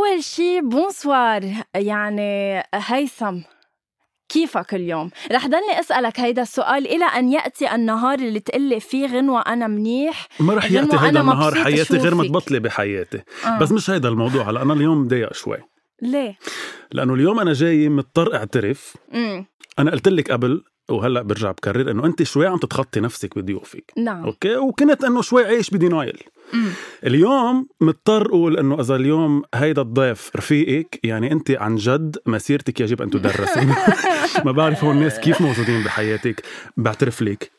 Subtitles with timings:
[0.00, 1.42] أول شي bonsoir
[1.74, 3.38] يعني هيثم
[4.28, 9.40] كيفك اليوم؟ رح ضلني أسألك هيدا السؤال إلى أن يأتي النهار اللي تقلي فيه غنوة
[9.40, 12.24] أنا منيح ما رح يأتي هيدا النهار حياتي غير شوفك.
[12.24, 13.58] متبطله بحياتي آه.
[13.58, 15.58] بس مش هيدا الموضوع هلأ أنا اليوم مضايق شوي
[16.02, 16.38] ليه؟
[16.92, 18.96] لأنه اليوم أنا جاي مضطر أعترف.
[19.14, 19.46] امم
[19.78, 24.24] أنا قلت لك قبل وهلأ برجع بكرر إنه أنت شوي عم تتخطي نفسك بضيوفك نعم.
[24.24, 26.18] okay؟ وكنت إنه شوي عايش ب denial
[26.52, 26.68] مم.
[27.06, 33.02] اليوم مضطر أقول إنه إذا اليوم هيدا الضيف رفيقك يعني أنت عن جد مسيرتك يجب
[33.02, 33.58] أن تدرس.
[34.46, 36.42] ما بعرف هو الناس كيف موجودين بحياتك.
[36.76, 37.50] بعترف لك.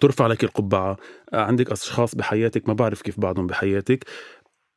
[0.00, 0.96] ترفع لك القبعة.
[1.32, 4.04] عندك أشخاص بحياتك ما بعرف كيف بعضهم بحياتك.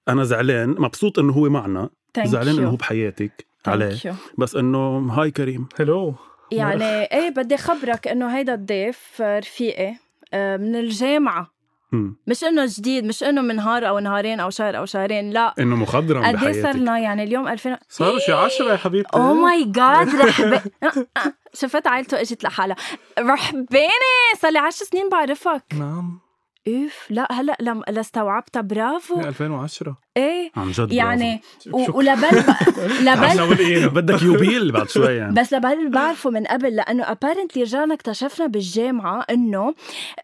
[0.07, 0.69] أنا زعلان.
[0.69, 1.89] مبسوط إنه هو معنا.
[2.23, 2.59] زعلان.
[2.59, 3.45] إنه هو بحياتك.
[3.67, 4.15] عليه.
[4.37, 5.67] بس إنه هاي كريم.
[5.79, 6.15] هلو
[6.51, 9.95] يعني إيه بدي خبرك إنه هيدا الضيف رفيقي
[10.33, 11.55] آه، من الجامعة.
[11.91, 12.15] مم.
[12.27, 15.53] مش إنه جديد مش إنه من نهار أو نهارين أو شهر أو شهرين لا.
[15.59, 19.17] إنه مخضرم قد إيه صرنا يعني اليوم 2000 صاروا شي عشرة يا حبيبتي.
[19.17, 20.61] أو ماي جاد رحبة
[21.53, 22.75] شفت عائلته إجت لحالها.
[23.19, 23.89] رحبانة
[24.41, 25.63] صار لي 10 سنين بعرفك.
[25.73, 26.19] نعم.
[26.67, 31.41] اوف لا هلا لم لاستوعبتها برافو 2010 إيه عن جد يعني
[31.73, 31.97] و-.
[31.97, 32.27] ولبل
[33.07, 33.89] لبل برافو.
[33.89, 39.25] بدك يوبيل بعد شوي يعني بس لبل بعرفه من قبل لأنه ابارنتلي رجعنا اكتشفنا بالجامعة
[39.29, 39.73] إنه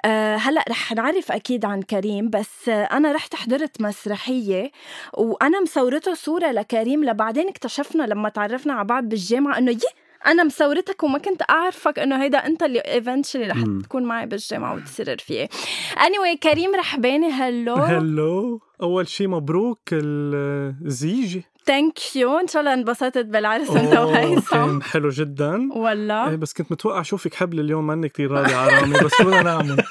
[0.06, 4.72] آه هلا رح نعرف أكيد عن كريم بس آه أنا رحت حضرت مسرحية
[5.14, 9.80] وأنا مصورته صورة لكريم لبعدين اكتشفنا لما تعرفنا على بعض بالجامعة إنه يي
[10.28, 13.58] أنا مصورتك وما كنت أعرفك إنه هيدا أنت اللي ايفنشلي رح.
[13.84, 15.48] تكون معي بالجامعة وتصير رفيقي
[15.96, 17.76] anyway كريم رحباني هلو.
[17.76, 18.62] هلو.
[18.82, 24.82] أول شي مبروك الزيجة thank you إن شاء الله انبسطت بالعرس أنت وهيثم.
[24.82, 25.56] حلو جدا.
[25.56, 29.24] إيه ولا بس كنت متوقع أشوفك حبل اليوم ماني كتير راضي على رامي بس شو
[29.24, 29.84] بدنا نعمل؟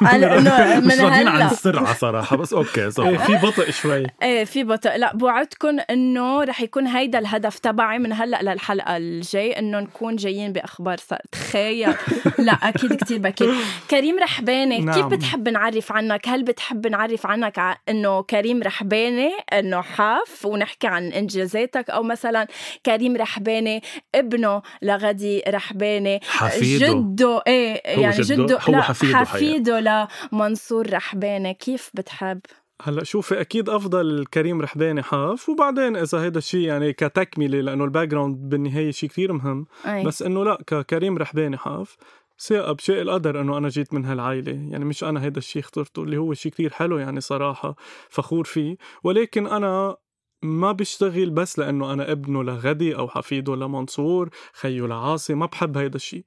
[0.00, 3.26] قال إنه مش من راضيين عن السرعة صراحة بس okay إيه صح.
[3.26, 4.06] في بطء شوي.
[4.22, 4.96] إيه في بطء.
[4.96, 10.52] لا بوعدكم إنه رح يكون هيدا الهدف تبعي من هلأ للحلقة الجاي إنه نكون جايين
[10.52, 10.96] بأخبار
[11.32, 11.94] تخيل.
[12.38, 13.54] لا أكيد كتير بكير
[13.90, 15.08] كريم رحباني كيف نعم.
[15.08, 21.90] بتحب نعرف عنك؟ هل بتحب نعرف عنك إنه كريم رحباني إنه حاف ونحكي عن انجازاتك
[21.90, 22.46] أو مثلا
[22.86, 23.82] كريم رحباني
[24.14, 26.92] ابنه لغدي رحباني حفيده.
[26.92, 31.54] جده إيه هو يعني جده؟ جده هو لا حفيده حفيده لمنصور رحباني.
[31.54, 32.40] كيف بتحب؟
[32.82, 38.08] هلأ شوفي أكيد أفضل كريم رحباني حاف وبعدين إذا هيدا الشيء يعني كتكملة لأنه ال
[38.08, 39.66] background بالنهاية شيء كثير مهم.
[39.86, 40.04] أي.
[40.04, 41.96] بس إنه لأ ككريم رحباني حاف
[42.38, 44.52] ثقة بشيء القدر إنه أنا جيت من هالعائلة.
[44.52, 47.76] يعني مش أنا هيدا الشيء اخترته اللي هو شيء كتير حلو يعني صراحة
[48.08, 48.76] فخور فيه.
[49.04, 49.96] ولكن أنا
[50.42, 55.96] ما بشتغل بس لأنه أنا ابنه لغدي أو حفيده لمنصور خيه لعاصي ما بحب هيدا
[55.96, 56.24] الشيء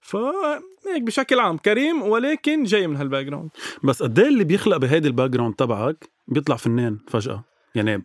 [0.00, 0.16] ف
[0.94, 3.50] هيك بشكل عام كريم ولكن جاي من هال background
[3.84, 7.44] بس قد إيه اللي بيخلق بهيدي ال background تبعك بيطلع فنان فجأة
[7.74, 8.04] يعني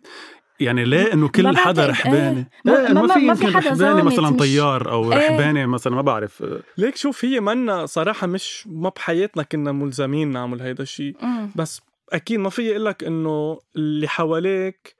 [0.60, 2.48] يعني ليه إنه كل حدا رحباني إيه.
[2.64, 5.18] ما- إيه، ما- ما في ما في يمكن حدا رحباني مثلا مش- طيار أو إيه.
[5.18, 6.44] رحباني مثلا ما بعرف
[6.78, 11.16] ليك شوف هي منا صراحة مش ما بحياتنا كنا ملزمين نعمل هيدا الشيء.
[11.56, 11.80] بس
[12.12, 14.95] أكيد ما في لك إنه اللي حواليك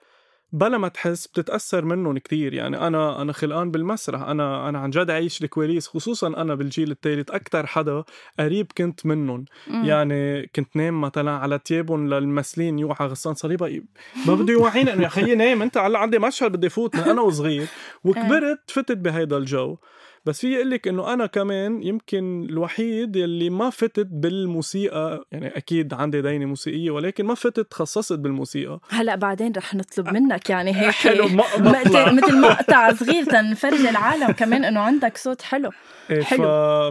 [0.52, 4.22] بلا ما تحس بتتأثر منهم كتير يعني أنا أنا خلقان بالمسرح.
[4.22, 5.88] أنا أنا عن جد عايش الكواليس.
[5.88, 8.04] خصوصا أنا بالجيل الثالث أكتر حدا
[8.40, 9.44] قريب كنت منهم.
[9.86, 13.82] يعني كنت نام مثلا على تيابهم للممثلين يوعى غسان صليبة.
[14.26, 17.20] ما بده يوعيني انه يا خيي نام أنت هلا عندي مشهد بدي فوت من أنا
[17.20, 17.66] وصغير.
[18.04, 19.76] وكبرت فتت بهيدا الجو.
[20.26, 25.94] بس في أقول لك إنه أنا كمان يمكن الوحيد يلي ما فتت بالموسيقى يعني أكيد
[25.94, 30.90] عندي دينة موسيقية ولكن ما فتت تخصصت بالموسيقى هلأ بعدين رح نطلب منك يعني هيك
[31.06, 32.12] حلو، م- مطلع.
[32.12, 35.70] مثل مقطع صغير تنفرج العالم كمان إنه عندك صوت حلو
[36.10, 36.42] إيه، حلو.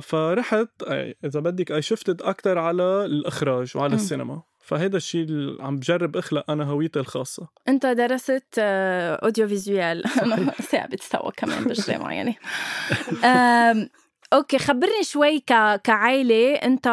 [0.02, 0.06] ف...
[0.08, 3.96] فرحت إيه، إذا بدك I shifted أكثر على الإخراج وعلى مم.
[3.96, 7.48] السينما فهيدا الشيء اللي عم بجرب اخلق أنا هويتي الخاصة.
[7.68, 12.36] انت درست audio visual أنا ثابت سوا كمان بالجامعة يعني.
[14.34, 15.82] okay خبرني شوي ك...
[15.84, 16.88] كعائله انت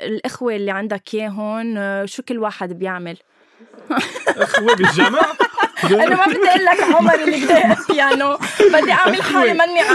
[0.00, 3.16] الإخوة اللي عندك إياهم آه، شو كل واحد بيعمل؟
[4.28, 5.26] إخوة بالجامعة؟
[5.84, 8.38] أنا ما بدي أقول لك عمر اللي بدي بيانو.
[8.72, 9.80] بدي أعمل حالي ماني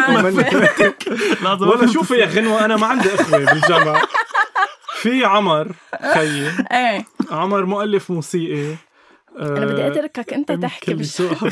[1.46, 4.02] عارفه ولا شوف يا غنوة أنا ما عندي إخوة بالجامعة.
[5.02, 5.72] في عمر
[6.14, 6.50] خيي.
[6.72, 7.06] إيه.
[7.32, 8.76] عمر مؤلف موسيقي.
[9.40, 11.04] أنا بدي أتركك أنت تحكي.
[11.04, 11.36] سوء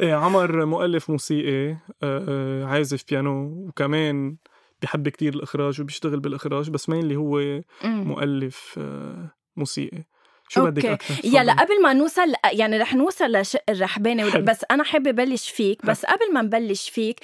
[0.00, 4.36] إيه عمر مؤلف موسيقي آه، آه، عازف بيانو وكمان
[4.82, 7.38] بحب كتير الإخراج وبيشتغل بالإخراج بس مين هو
[7.84, 8.04] مم.
[8.04, 10.04] مؤلف آه، موسيقي.
[10.48, 11.12] شو بدك okay.
[11.12, 11.52] أكثر يلا.
[11.52, 14.44] قبل ما نوصل يعني رح نوصل لشق الرحبانة حلو.
[14.44, 17.20] بس أنا حابة بلش فيك بس قبل ما نبلش فيك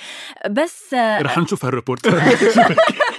[0.51, 2.07] بس رح نشوف هال report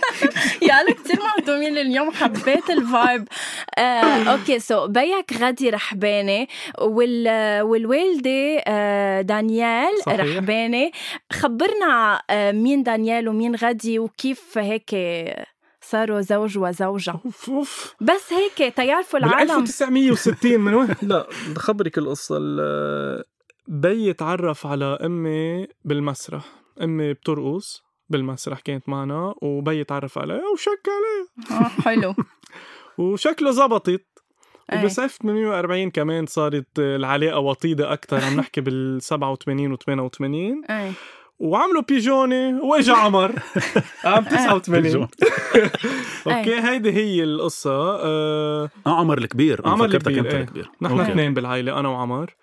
[0.67, 3.27] يا أنا كثير مهضومين اليوم حبيت ال vibe
[3.77, 6.47] آه، okay so بيك غادي رحبانة
[6.81, 10.19] وال والوالدة آه، دانيال صحيح.
[10.19, 10.91] رحبانة
[11.33, 14.95] خبرنا آه، مين دانيال ومين غادي وكيف هيك
[15.83, 17.11] صاروا زوج وزوجة.
[17.25, 17.95] أوف أوف.
[18.01, 19.51] بس هيك تيعرفوا بال العالم.
[19.51, 23.23] 1960 من وين؟ لا بدي خبرك القصة ال-
[23.67, 26.45] بيي تعرف على أمي بالمسرح.
[26.81, 31.61] أمي بترقص بالمسرح كانت معنا وبيي تعرف عليها وشك عليها.
[31.61, 32.15] آه، حلو.
[32.97, 34.05] وشكله زبطت.
[34.73, 34.81] إيه.
[34.83, 40.91] وبس 1840 كمان صارت العلاقة وطيدة أكثر عم نحكي بال 87 و 88 إيه.
[41.39, 43.31] وعملوا بيجوني وإجا عمر.
[44.03, 45.07] عام 89 بيجون.
[46.27, 47.71] أوكي هيدي هي القصة.
[47.71, 49.61] آه آه عمر الكبير.
[49.67, 50.41] عمر فكرتك الكبير، انت إيه.
[50.41, 51.11] الكبير نحن أوكي.
[51.11, 52.35] اثنين بالعائلة أنا وعمر.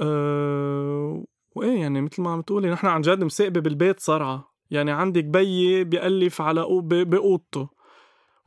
[0.00, 1.24] أه
[1.54, 4.52] وإيه يعني مثل ما عم تقولي نحن عن جد مساقبة بالبيت صرعة.
[4.70, 7.68] يعني عندك بيي بيألف على بأوضته.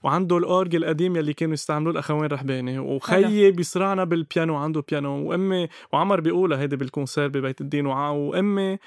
[0.04, 2.80] وعنده الأورج القديم يلي كانوا يستعملوه الأخوين رحباني.
[2.80, 5.30] وخيي بيصرعنا بالبيانو عنده بيانو.
[5.30, 8.78] وأمي وعمر بيقولها هيدي بالكونسير ببيت الدين وع- وأمي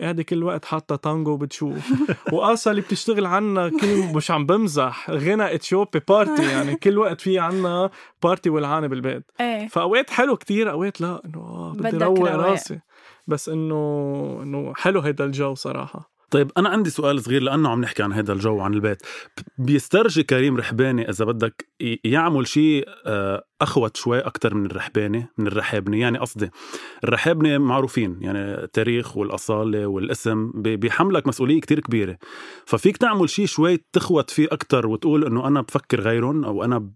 [0.00, 1.92] قاعدة كل وقت حاطة تانجو بتشوف.
[2.32, 5.10] وقاسا اللي بتشتغل عنا كل مش عم بمزح.
[5.10, 7.90] غنى اتشوبي بارتي يعني كل وقت في عنا
[8.22, 9.30] بارتي ولعانة بالبيت.
[9.40, 9.68] إيه.
[9.68, 12.30] فأوقات حلو كتير أوقات لا إنه آه بدي روق.
[12.30, 12.80] راسي.
[13.26, 16.15] بس إنه إنه حلو هيدا الجو صراحة.
[16.30, 19.02] طيب أنا عندي سؤال صغير لأنه عم نحكي عن هذا الجو عن البيت.
[19.58, 21.68] بيسترجي كريم رحباني إذا بدك
[22.04, 26.00] يعمل شيء آه، أخوت شوي أكثر من الرحباني من الرحابني.
[26.00, 26.50] يعني قصدي
[27.04, 32.18] الرحابني معروفين يعني التاريخ والأصالة والاسم بي- بيحملك مسؤولية كتير كبيرة.
[32.66, 36.90] ففيك تعمل شيء شوي تخوت فيه أكثر وتقول إنه أنا بفكر غيرهم أو أنا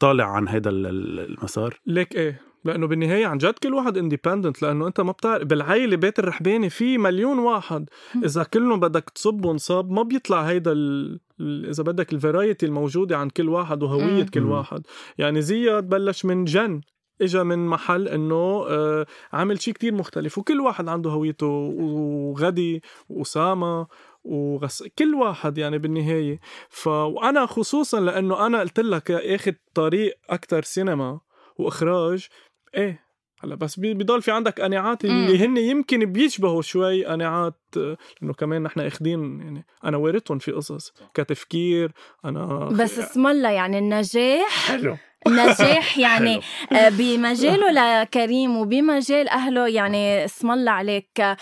[0.00, 4.62] طالع عن هذا ال- ال- المسار؟ ليك إيه؟ لأنه بالنهاية عن جد كل واحد independent
[4.62, 7.88] لأنه أنت ما بتعرف بالعائله بيت الرحباني في مليون واحد
[8.24, 11.20] إذا كلهم بدك تصب صاب ما بيطلع هيدا ال...
[11.40, 14.26] إذا بدك ال variety الموجودة عند كل واحد وهوية مم.
[14.26, 14.44] كل.
[14.44, 14.86] واحد
[15.18, 16.80] يعني زياد بلش من جن
[17.22, 23.86] إجا من محل إنه آه عامل شيء كتير مختلف وكل واحد عنده هويته وغدي وأسامة
[24.24, 30.62] وغس كل واحد يعني بالنهاية ف وأنا خصوصا لأنه أنا قلت لك اخذ طريق أكثر
[30.62, 31.20] سينما
[31.58, 32.28] وإخراج
[32.76, 33.04] إيه
[33.42, 38.80] هلا بس بضل في عندك قناعات اللي هن يمكن بيشبهوا شوي قناعات لأنه كمان نحن
[38.80, 41.92] اخذين يعني أنا وارثهم في قصص كتفكير
[42.24, 44.96] أنا بس اسم الله يعني النجاح حلو.
[45.28, 46.40] نجاح يعني
[46.72, 51.36] آه، بمجاله لكريم وبمجال أهله يعني اسم الله عليك.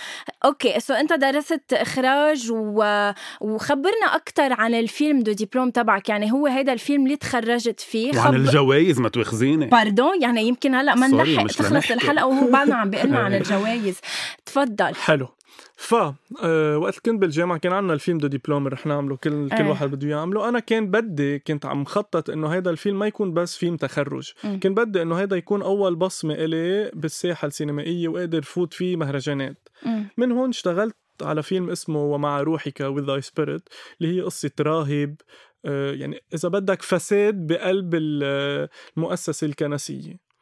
[0.45, 3.11] okay so أنت درست إخراج و...
[3.41, 8.19] وخبرنا أكثر عن ال film de diplôme تبعك يعني هو هيدا الفيلم اللي تخرجت فيه.
[8.19, 11.95] وعن الجوائز ما توخزيني pardon يعني يمكن هلأ ما نلحق تخلص لنحكي.
[11.95, 14.01] الحلقة وهو بعدنا عم بيقلنا عن الجوائز.
[14.47, 14.95] تفضل.
[14.95, 15.29] حلو.
[15.77, 15.95] ف
[16.43, 19.57] آه وقت كنت بالجامعة كان عندنا ال film de diplôme اللي رح نعمله كل كل
[19.57, 19.69] إيه.
[19.69, 23.57] واحد بده يعمله أنا كان بدي كنت عم خطط إنه هيدا الفيلم ما يكون بس
[23.57, 24.61] فيلم تخرج مم.
[24.61, 30.09] كنت بدي إنه هيدا يكون أول بصمة إلي بالساحة السينمائية وقادر فوت فيه مهرجانات مم.
[30.17, 33.63] من هون اشتغلت على فيلم اسمه ومع روحك with thy spirit
[34.01, 35.17] اللي هي قصة راهب
[35.65, 40.33] آه، يعني إذا بدك فساد بقلب ال- المؤسسة الكنسية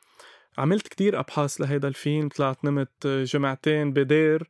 [0.59, 4.49] عملت كتير أبحاث لهيدا الفيلم طلعت نمت جمعتين بدير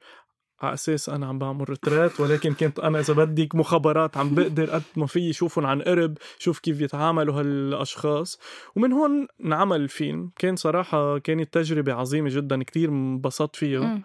[0.62, 4.82] على أساس أنا عم بعمل retraite ولكن كنت أنا إذا بدك مخابرات عم بقدر قد
[4.96, 8.38] ما في شوفهم عن قرب شوف كيف يتعاملوا هالأشخاص.
[8.76, 14.02] ومن هون انعمل الفيلم كان صراحة كانت تجربة عظيمة جدا كتير انبسطت فيها.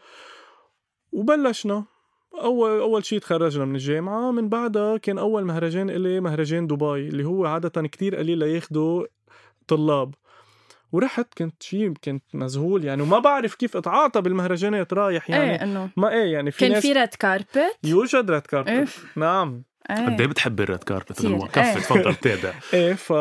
[1.12, 1.86] وبلشنا.
[2.42, 4.32] أول أول شيء تخرجنا من الجامعة.
[4.32, 9.06] من بعدها كان أول مهرجان إلي مهرجان دبي اللي هو عادة كتير قليل لياخدوا
[9.68, 10.14] طلاب.
[10.96, 15.52] ورحت كنت شيء كنت مذهول يعني وما بعرف كيف أتعاطى بالمهرجانات رايح يعني.
[15.52, 19.06] إيه إنه ما إيه يعني في كان ناس في red carpet يوجد red carpet إف.
[19.16, 19.64] نعم.
[19.90, 21.22] قد إيه إيه بتحب ال red carpet.
[21.22, 21.74] غنوة كفي إيه.
[21.74, 23.12] تفضل تابع إيه ف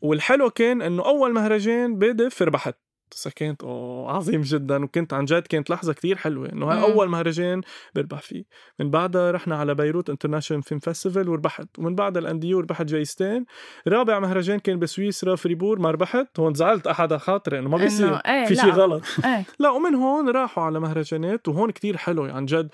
[0.00, 2.76] والحلو كان إنه أول مهرجان بدف ربحت
[3.22, 6.82] فكانت اوه عظيم جدا وكنت عن جد كانت لحظة كتير حلوة إنه هاي.
[6.82, 7.60] أول مهرجان
[7.94, 8.44] بربح فيه.
[8.78, 13.44] من بعدها رحنا على بيروت international film festival وربحت ومن بعدها الانديو ربحت جايزتين
[13.88, 16.40] رابع مهرجان كان بسويسرا فريبور ما ربحت.
[16.40, 18.56] هون زعلت أحد خاطري إنه ما بيصير إنه إيه، في.
[18.56, 19.02] شيء غلط.
[19.24, 19.44] إيه.
[19.58, 22.68] لا ومن هون راحوا على مهرجانات وهون كتير حلو عن جد.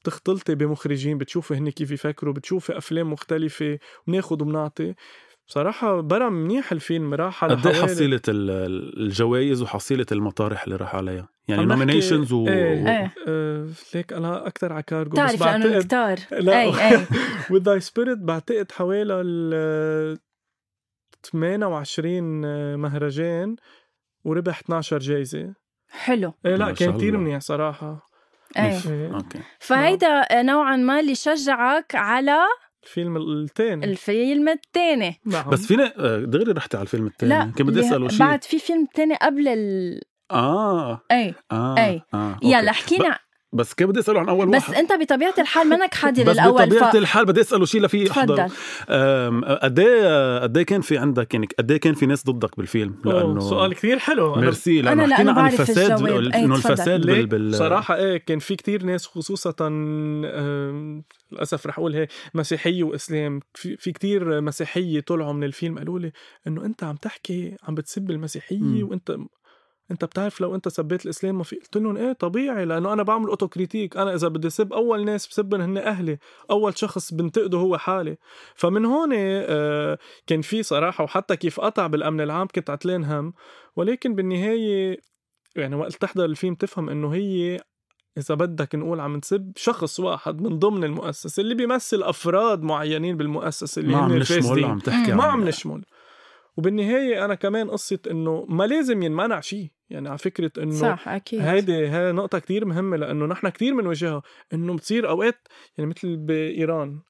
[0.00, 4.94] بتختلطي بمخرجين بتشوفي هن كيف يفكروا بتشوفي أفلام مختلفة بناخد وبنعطي.
[5.52, 10.94] بصراحة برم منيح الفيلم راح على قد حوالي حصيلة ال- الجوائز وحصيلة المطارح اللي راح
[10.94, 13.14] عليها يعني nominations و إيه, إيه.
[13.28, 16.60] آه ليك أنا أكثر على كارجو بتعرف لأنه بعتقد كتار لا.
[16.60, 17.06] اي اي
[17.50, 20.18] With Thy Spirit بعتقد حوالي ال
[21.32, 23.56] 28 مهرجان
[24.24, 25.54] وربح 12 جايزة
[25.90, 27.18] حلو إيه لا كان الله.
[27.18, 28.08] منيح صراحة
[28.56, 28.78] إيه.
[28.90, 29.14] إيه.
[29.14, 32.38] أوكي فهيدا نوعا ما اللي شجعك على
[32.84, 37.80] الفيلم الثاني الفيلم الثاني بس فينا آه، دغري رحتي على الفيلم الثاني لا كان بدي
[37.80, 41.00] أسأله شيء بعد في فيلم تاني قبل ال آه.
[41.10, 42.02] أي آه أي.
[42.14, 42.38] آه.
[42.42, 43.18] يلا حكينا
[43.54, 46.62] بس كان بدي أسأله عن أول بس واحد؟ أنت بطبيعة الحال منك حاضر بس الأول
[46.66, 46.96] بطبيعة ف...
[46.96, 48.46] الحال بدي أسأله شيء لفي أحضر.
[49.62, 52.94] قد إيه قد إيه كان في عندك يعني قد إيه كان في ناس ضدك بالفيلم؟
[53.06, 54.34] أوه، لأنه سؤال كثير حلو.
[54.34, 56.54] أنا ميرسي أنا لأنه لا، حكينا أنا عن الفساد أي، إنه.
[56.54, 57.54] الفساد بال, بال...
[57.54, 63.40] صراحة إيه كان في كتير ناس خصوصا آم، للأسف رح أقول هيك مسيحية وإسلام.
[63.54, 66.12] في, في كتير مسيحية طلعوا من الفيلم قالوا لي
[66.46, 68.88] إنه أنت عم تحكي عم بتسب المسيحية مم.
[68.90, 69.16] وأنت
[69.92, 73.28] أنت بتعرف لو أنت سبيت الإسلام ما في قلت لهم إيه؟ طبيعي لأنه أنا بعمل
[73.28, 76.18] autocritique أنا إذا بدي سب أول ناس بسبن هن أهلي
[76.50, 78.16] أول شخص بنتقده هو حالي.
[78.54, 83.32] فمن هون آه كان في صراحة وحتى كيف قطع بالأمن العام كنت عتلان هم.
[83.76, 84.98] ولكن بالنهاية
[85.56, 87.60] يعني وقت تحضر الفيلم تفهم إنه هي
[88.18, 93.80] إذا بدك نقول عم نسب شخص واحد من ضمن المؤسسة اللي بيمثل أفراد معينين بالمؤسسة
[93.80, 94.64] اللي ما عم نشمل.
[94.64, 95.82] عم تحكي ما عم نشمل.
[96.56, 99.70] وبالنهاية أنا كمان قصة إنه ما لازم ينمنع شيء.
[99.90, 101.40] يعني على فكرة إنه صح أكيد.
[101.40, 107.00] هيدي هاي نقطة كتير مهمة لأنه نحن كتير بنواجهها إنه بتصير أوقات يعني مثل بإيران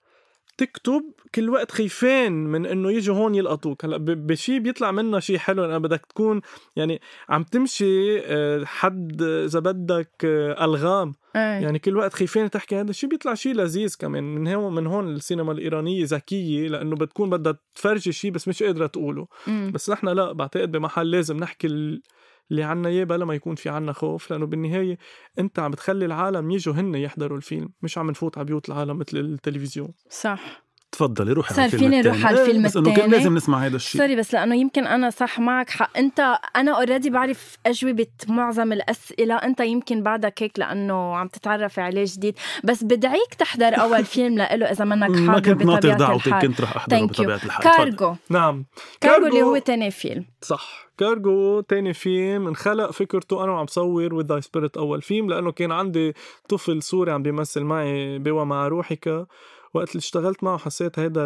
[0.58, 1.02] تكتب
[1.34, 3.84] كل وقت خايفين من إنه يجوا هون يلقطوك.
[3.84, 5.64] هلأ بشي بيطلع منه شيء حلو.
[5.64, 6.40] لأنه بدك تكون
[6.76, 11.14] يعني عم تمشي آه، حد إذا بدك آه، ألغام.
[11.36, 11.40] إيه.
[11.62, 14.24] يعني كل وقت خايفين تحكي هذا الشيء بيطلع شيء لذيذ كمان.
[14.34, 18.86] من هون من هون السينما الإيرانية ذكية لأنه بتكون بدها تفرجي شيء بس مش قادرة
[18.86, 19.26] تقوله.
[19.46, 19.70] مم.
[19.74, 22.02] بس نحن لا بعتقد بمحل لازم نحكي ال-
[22.50, 24.30] اللي عنا إياه بلا ما يكون في عنا خوف.
[24.30, 24.98] لأنه بالنهاية
[25.38, 29.16] أنت عم بتخلي العالم يجوا هن يحضروا الفيلم مش عم نفوت على بيوت العالم مثل
[29.16, 29.94] التلفزيون.
[30.10, 30.62] صح.
[30.92, 32.00] تفضلي روحي صار فيني.
[32.00, 33.10] روح على إيه، الفيلم بس إنه كان.
[33.10, 34.00] لازم نسمع هذا الشيء.
[34.00, 35.98] sorry بس لأنه يمكن أنا صح معك حق.
[35.98, 36.20] أنت
[36.56, 39.34] أنا already بعرف أجوبة معظم الأسئلة.
[39.34, 42.34] أنت يمكن بعدك هيك لأنه عم تتعرفي عليه جديد.
[42.64, 46.76] بس بدعيك تحضر أول فيلم له إذا منك ما حاضر كنت ناطر دعوتك كنت رح
[46.76, 47.12] أحضره Thank you.
[47.12, 47.64] بطبيعة الحال.
[47.64, 48.14] كارجو.
[48.30, 48.64] نعم.
[49.00, 50.24] كارجو اللي هو تاني فيلم.
[50.42, 50.88] صح.
[50.98, 52.46] كارجو تاني فيلم.
[52.48, 56.14] انخلق فكرته أنا وعم صور With Thy Spirit أول فيلم لأنه كان عندي
[56.48, 59.26] طفل سوري عم بيمثل معي بو ومع روحك
[59.74, 61.24] وقت اللي اشتغلت معه حسيت هيدا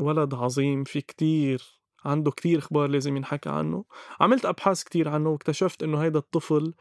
[0.00, 1.62] الولد عظيم في كتير
[2.04, 3.84] عنده كتير أخبار لازم ينحكى عنه.
[4.20, 6.74] عملت أبحاث كتير عنه واكتشفت إنه هيدا الطفل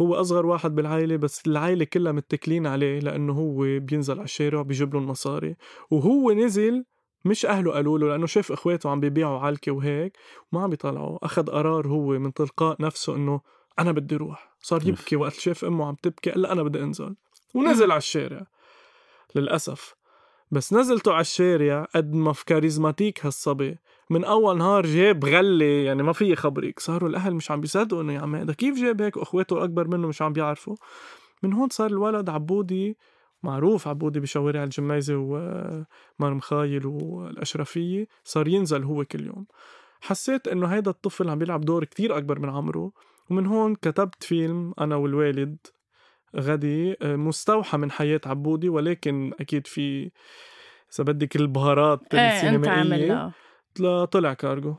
[0.00, 4.94] هو أصغر واحد بالعائلة بس العائلة كلها متكلين عليه لأنه هو بينزل على الشارع بيجيب
[4.94, 5.56] لهم مصاري.
[5.90, 6.84] وهو نزل
[7.24, 10.16] مش أهله قالوا له لأنه شاف إخواته عم بيبيعوا علكة وهيك
[10.52, 13.40] وما عم بيطلعوا أخذ قرار هو من تلقاء نفسه إنه
[13.78, 17.16] أنا بدي أروح صار يبكي وقت شاف أمه عم تبكي قال أنا بدي أنزل.
[17.54, 18.46] ونزل على الشارع.
[19.36, 19.94] للأسف.
[20.50, 23.78] بس نزلته على الشارع قد ما في كاريزماتيك هالصبي.
[24.10, 28.12] من أول نهار جاب غلة يعني ما في خبرك صاروا الأهل مش عم بيصدقوا انه
[28.12, 30.76] يا عمي هذا كيف جاب هيك واخواته الاكبر منه مش عم بيعرفوا؟
[31.42, 32.96] من هون صار الولد عبودي
[33.42, 39.46] معروف عبودي بشوارع الجميزة ومرم خايل والأشرفية صار ينزل هو كل يوم.
[40.00, 42.92] حسيت إنه هيدا الطفل عم بيلعب دور كتير أكبر من عمره.
[43.30, 45.56] ومن هون كتبت فيلم أنا والوالد
[46.36, 50.10] غدي آه، مستوحى من حياة عبودي ولكن أكيد في
[50.94, 53.32] إذا بدك البهارات إيه أنت السينمائية.
[53.78, 54.74] لا طلع كارجو.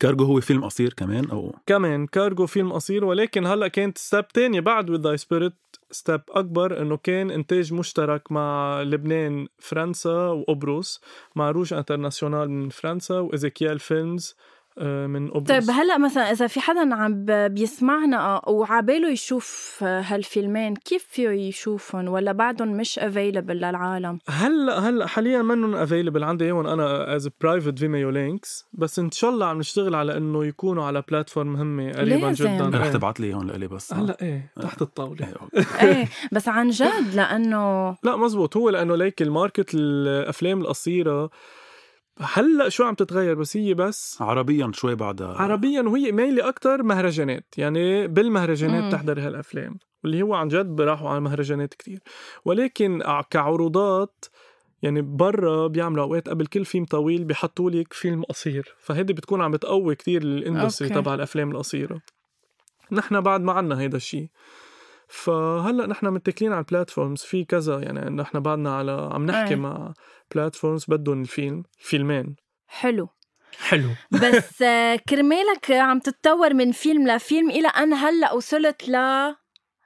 [0.00, 4.60] كارجو هو فيلم قصير كمان أو كمان كارجو فيلم قصير ولكن هلأ كانت step تانية
[4.60, 5.52] بعد With Thy Spirit
[5.90, 11.00] step أكبر إنه كان إنتاج مشترك مع لبنان فرنسا وقبرص
[11.36, 16.60] مع روج انترناسيونال من فرنسا وازيكيال فيلمز آه، من قبرص طيب هلا مثلا إذا في
[16.60, 24.78] حدا عم بيسمعنا وعباله يشوف هالفيلمين كيف فيه يشوفهم؟ ولا بعدهم مش available للعالم؟ هلا
[24.78, 29.46] هلا حاليا منهم available عندي اياهم أنا as private Vimeo links بس إن شاء الله
[29.46, 32.32] عم نشتغل على إنه يكونوا على platform مهمة قريبا.
[32.32, 32.70] جدا.
[32.74, 32.92] رح إيه.
[32.92, 33.94] تبعت لي اياهم لإلي بس.
[33.94, 35.28] هلا إيه تحت الطاولة.
[35.54, 35.64] إيه،.
[35.88, 38.56] إيه بس عن جد لأنه لا مزبوط.
[38.56, 41.30] هو لأنه ليك ال market الأفلام القصيرة
[42.18, 47.54] هلأ شو عم تتغير؟ بس هي بس عربيا شوي بعدها عربيا وهي ميلي أكثر مهرجانات
[47.58, 48.90] يعني بالمهرجانات مم.
[48.90, 52.00] تحضري هالأفلام واللي هو عن جد راحوا على مهرجانات كتير.
[52.44, 54.24] ولكن كعروضات
[54.82, 58.74] يعني برا بيعملوا أوقات قبل كل فيلم طويل بيحطوا لك فيلم قصير.
[58.80, 60.88] فهيدي بتكون عم بتقوي كتير ال industry.
[60.88, 62.00] تبع الأفلام القصيرة.
[62.92, 64.28] نحن بعد ما عنا هيدا الشيء
[65.12, 69.54] فهلأ نحن متكلين على ال platforms في كذا يعني نحن بعدنا على عم نحكي.
[69.54, 69.92] مع
[70.34, 72.36] platforms بدهم الفيلم فيلمين.
[72.66, 73.08] حلو.
[73.58, 73.88] حلو.
[74.10, 78.96] بس آه، كرمالك عم تتطور من فيلم لفيلم إلى أن هلأ وصلت ل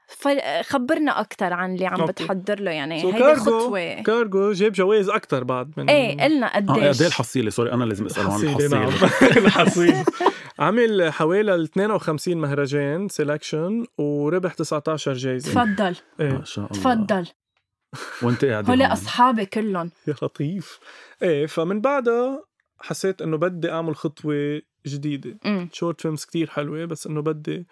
[0.08, 2.06] ف- خبرنا أكثر عن اللي عم.
[2.06, 4.02] بتحضر له يعني So هيدي كارجو خطوة.
[4.02, 7.00] كارجو جاب جوائز أكثر بعد من إيه قلنا قد قديش.
[7.00, 8.78] إيه الحصيله sorry أنا لازم اسال عن الحصيلة.
[8.78, 8.88] نعم.
[9.46, 10.04] الحصيلة.
[10.58, 15.50] عمل حوالي ال 52 مهرجان selection وربح 19 جايزة.
[15.52, 15.96] تفضل.
[16.20, 16.32] إيه.
[16.32, 16.78] ما شاء الله.
[16.80, 17.26] تفضل.
[18.22, 18.82] وانت قاعدة هول.
[18.82, 19.90] أصحابي كلهم.
[20.08, 20.78] يا لطيف.
[21.22, 22.44] إيه فمن بعدها
[22.80, 25.38] حسيت إنه بدي أعمل خطوة جديدة.
[25.46, 27.66] امم short films كتير حلوة بس إنه بدي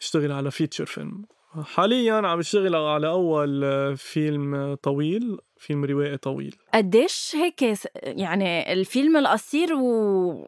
[0.00, 1.24] أشتغل على feature film
[1.62, 6.56] حاليا عم بشتغل على أول آه، فيلم طويل فيلم روائي طويل.
[6.74, 10.46] قديش هيك يعني الفيلم القصير و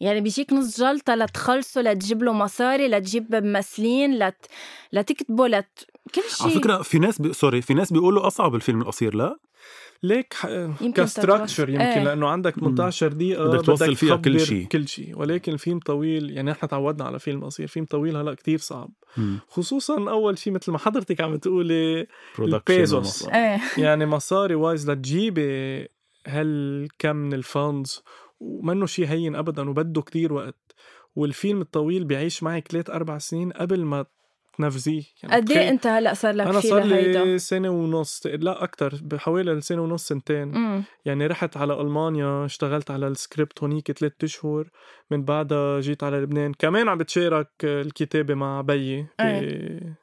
[0.00, 4.46] يعني بيجيك نص جلطة لتخلصه لتجيب له مصاري لتجيب ممثلين لت...
[4.92, 7.32] لتكتبه لت كل شيء على فكرة في ناس بي...
[7.32, 9.38] sorry في ناس بيقولوا أصعب الفيلم القصير لا
[10.02, 10.44] ليك ح...
[10.46, 12.04] يمكن ك structure تتوصل- يمكن إيه.
[12.04, 14.66] لأنه عندك 18 دقيقة بدك توصل فيها كل شيء.
[14.66, 18.58] كل شيء ولكن الفيلم طويل يعني نحن تعودنا على فيلم قصير فيلم طويل هلأ كتير
[18.58, 19.38] صعب مم.
[19.48, 22.06] خصوصا أول شيء مثل ما حضرتك عم تقولي
[22.38, 23.28] ال pesos.
[23.28, 25.88] إيه يعني مصاري wise لتجيبي
[26.26, 28.02] هالكم من ال funds
[28.40, 30.74] ومنه شيء هين ابدا وبده كتير وقت
[31.16, 34.04] والفيلم الطويل بيعيش معك ثلاث أربع سنين قبل ما
[34.58, 38.64] تنفذيه يعني قد إيه أنت هلأ صار لك أنا صار لهيدا؟ لي سنة ونص لا
[38.64, 40.54] أكثر بحوالي سنه ونص سنتين.
[40.56, 44.68] امم يعني رحت على ألمانيا اشتغلت على السكريبت هونيك ثلاث أشهر.
[45.10, 46.52] من بعدها جيت على لبنان.
[46.54, 49.94] كمان عم بتشارك الكتابة مع بيي ب-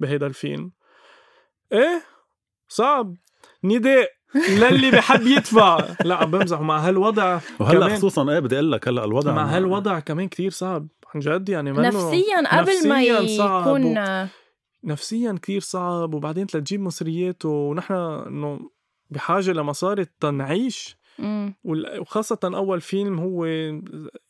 [0.00, 0.72] بهيدا الفيلم.
[1.72, 2.02] إيه؟
[2.68, 3.14] صعب.
[3.64, 4.08] نداء
[4.48, 5.78] للي بحب يدفع.
[6.04, 6.60] لا عم بمزح.
[6.60, 10.50] مع هالوضع وهلأ كمان- خصوصا إيه بدي أقول لك هلأ الوضع مع هالوضع كمان كتير
[10.50, 10.88] صعب.
[11.14, 13.94] عن جد يعني منه نفسيا قبل ما يكون
[14.84, 18.70] نفسيا كتير صعب وبعدين تجيب مصريات ونحن إنه
[19.10, 20.96] بحاجة لمصاري تنعيش.
[21.64, 23.44] وخاصة أول فيلم هو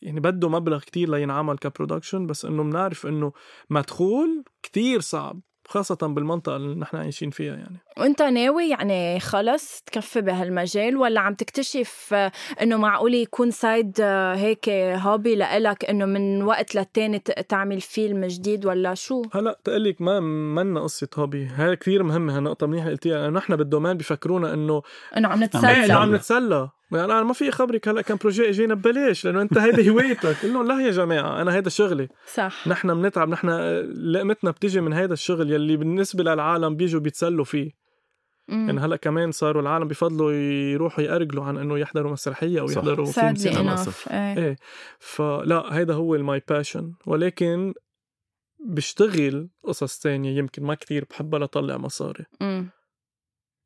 [0.01, 3.31] يعني بده مبلغ كتير لينعمل كبرودكشن بس إنه بنعرف إنه
[3.69, 5.41] مدخول كتير صعب.
[5.67, 7.77] خاصة بالمنطقة اللي نحن عايشين فيها يعني.
[7.97, 12.15] وأنت ناوي يعني خلص تكفي بهالمجال ولا عم تكتشف
[12.61, 18.93] إنه معقول يكون side هيك hobby لإلك إنه من وقت للتاني تعمل فيلم جديد ولا
[18.93, 23.17] شو؟ هلا تقلك ما منا قصة hobby هاي كثير مهمة هالنقطة منيحة قلتيها.
[23.17, 24.81] لأنه نحن بال domaine بفكرونا إنه
[25.17, 25.87] إنه عم نتسلى.
[25.87, 26.69] لا عم نتسلى.
[26.91, 30.37] يعني أنا ما في اخبرك هلا كان projet إجينا ببلاش لأنه أنت هيدي هوايتك.
[30.43, 32.07] قل لهم لا يا جماعة أنا هيدا شغلي.
[32.33, 32.67] صح.
[32.67, 33.49] نحن بنتعب نحن
[34.11, 37.71] لقمتنا بتيجي من هيدا الشغل يلي بالنسبة للعالم بيجوا بيتسلوا فيه.
[38.47, 38.65] مم.
[38.65, 42.77] يعني هلأ كمان صاروا العالم بفضلوا يروحوا يأرجلوا عن إنه يحضروا مسرحية أو صح.
[42.77, 44.37] يحضروا فيلم سينما إيه.
[44.37, 44.55] إيه.
[44.99, 47.73] فلا هيدا هو ال my passion ولكن
[48.59, 52.25] بشتغل قصص تانية يمكن ما كتير بحبها لطلع مصاري.
[52.41, 52.69] مم.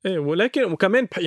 [0.06, 1.20] إيه ولكن وكمان بح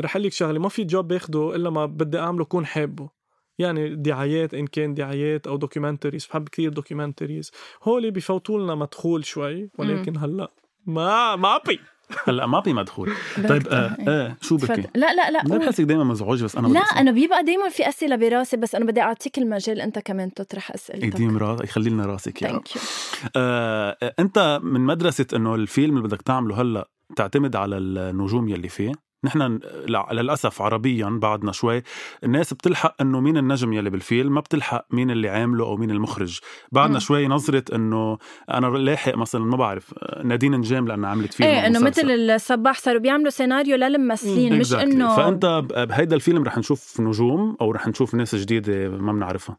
[0.00, 3.22] رح لك شغلة ما في job باخده إلا ما بدي أعمله كون حابه.
[3.58, 7.50] يعني دعايات إن كان دعايات أو documentaries بحب كثير documentaries
[7.82, 10.48] هولي بفوتوا لنا مدخول شوي ولكن هلأ
[10.86, 11.80] ما ما بي
[12.28, 13.10] هلأ ما في مدخول.
[13.48, 15.58] طيب آه إيه شو بكي؟ لا لا لا لا قول.
[15.58, 16.98] بحسك دائما مزعوجه بس أنا لا أسأل.
[16.98, 21.04] أنا بيبقى دايما في أسئلة براسي بس أنا بدي أعطيك المجال أنت كمان تطرح أسئلتك.
[21.04, 22.52] يديم راسك يخلي لنا راسك يا رب.
[22.54, 22.82] thank you
[23.36, 28.92] آه، أنت من مدرسة إنه الفيلم اللي بدك تعمله هلأ تعتمد على النجوم يلي فيه؟
[29.24, 29.58] نحن
[30.12, 31.82] للأسف عربيا بعدنا شوي
[32.24, 36.38] الناس بتلحق إنه مين النجم يلي بالفيلم ما بتلحق مين اللي عامله أو مين المخرج
[36.72, 37.00] بعدنا مم.
[37.00, 38.18] شوي نظرة إنه
[38.50, 41.78] أنا لاحق مثلا ما بعرف نادين نجام لأنها عملت فيلم إيه إنه.
[41.80, 44.72] مثل الصباح صاروا بيعملوا سيناريو للممثلين مش.
[44.74, 49.58] إنه فأنت ب- بهيدا الفيلم رح نشوف نجوم أو رح نشوف ناس جديدة ما بنعرفها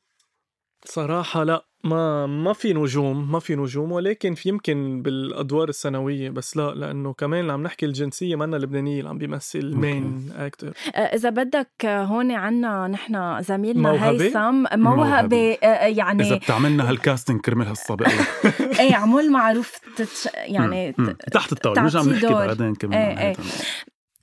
[0.86, 6.58] صراحة لا ما ما في نجوم ما في نجوم ولكن في يمكن بالأدوار الثانويه بس
[6.58, 11.30] لا لأنه كمان اللي عم نحكي الجنسية منا لبنانية اللي عم بيمثل مين أكتر إذا
[11.30, 15.58] بدك هون عنا نحن زميلنا موهبة؟ هيثم موهبة موهبة.
[15.64, 18.26] آه، اذا يعني بتعملنا هال casting كرمال هالصبي الله.
[18.82, 20.28] إيه عمول معروف touch...
[20.36, 20.96] يعني.
[21.32, 22.48] تحت الطاولة مش عم تعطيه نحكي دور.
[22.48, 23.36] بعدين كمان إيه، إيه.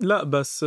[0.01, 0.65] لا بس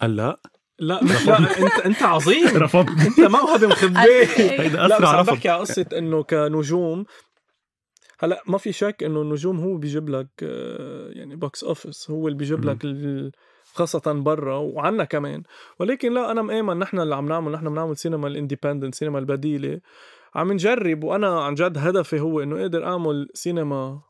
[0.00, 0.40] هلأ
[0.80, 2.46] لا مش لا انت انت عظيم.
[2.56, 4.24] رفضت انت موهبة مخبية.
[4.60, 5.32] هيدا لا بس أسرع عم رفض.
[5.32, 7.04] بحكي على قصة إنه كنجوم
[8.20, 12.38] هلا ما في شك إنه النجوم هو بيجيب لك آه، يعني box office هو اللي
[12.38, 12.64] بيجيب.
[12.64, 12.78] لك
[13.74, 15.42] خاصة برا وعنا كمان.
[15.78, 19.80] ولكن لا أنا مآمن نحن اللي عم نعمل نحن بنعمل سينما ال independent سينما البديلة.
[20.34, 24.00] عم نجرب وأنا عن جد هدفي هو إنه أقدر أعمل سينما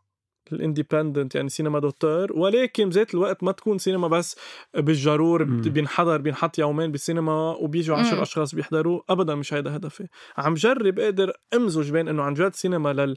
[0.52, 4.36] ال independent يعني cinéma d'auteur ولكن بذات الوقت ما تكون سينما بس
[4.74, 5.44] بالجرور.
[5.44, 8.22] بينحضر بينحط يومين بالسينما وبيجوا عشر مم.
[8.22, 12.92] أشخاص بيحضروا ابدا مش هيدا هدفي عم جرب أقدر أمزج بين إنه عن جد سينما
[12.92, 13.16] لل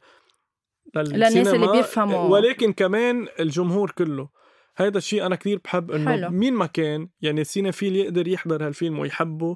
[0.96, 2.30] للناس اللي للسينما، بيفهموا.
[2.30, 4.30] ولكن كمان الجمهور كله
[4.78, 6.30] هيدا الشيء أنا كثير بحب إنه حلو.
[6.30, 9.56] مين ما كان يعني ال cinéphile يقدر يحضر هالفيلم ويحبه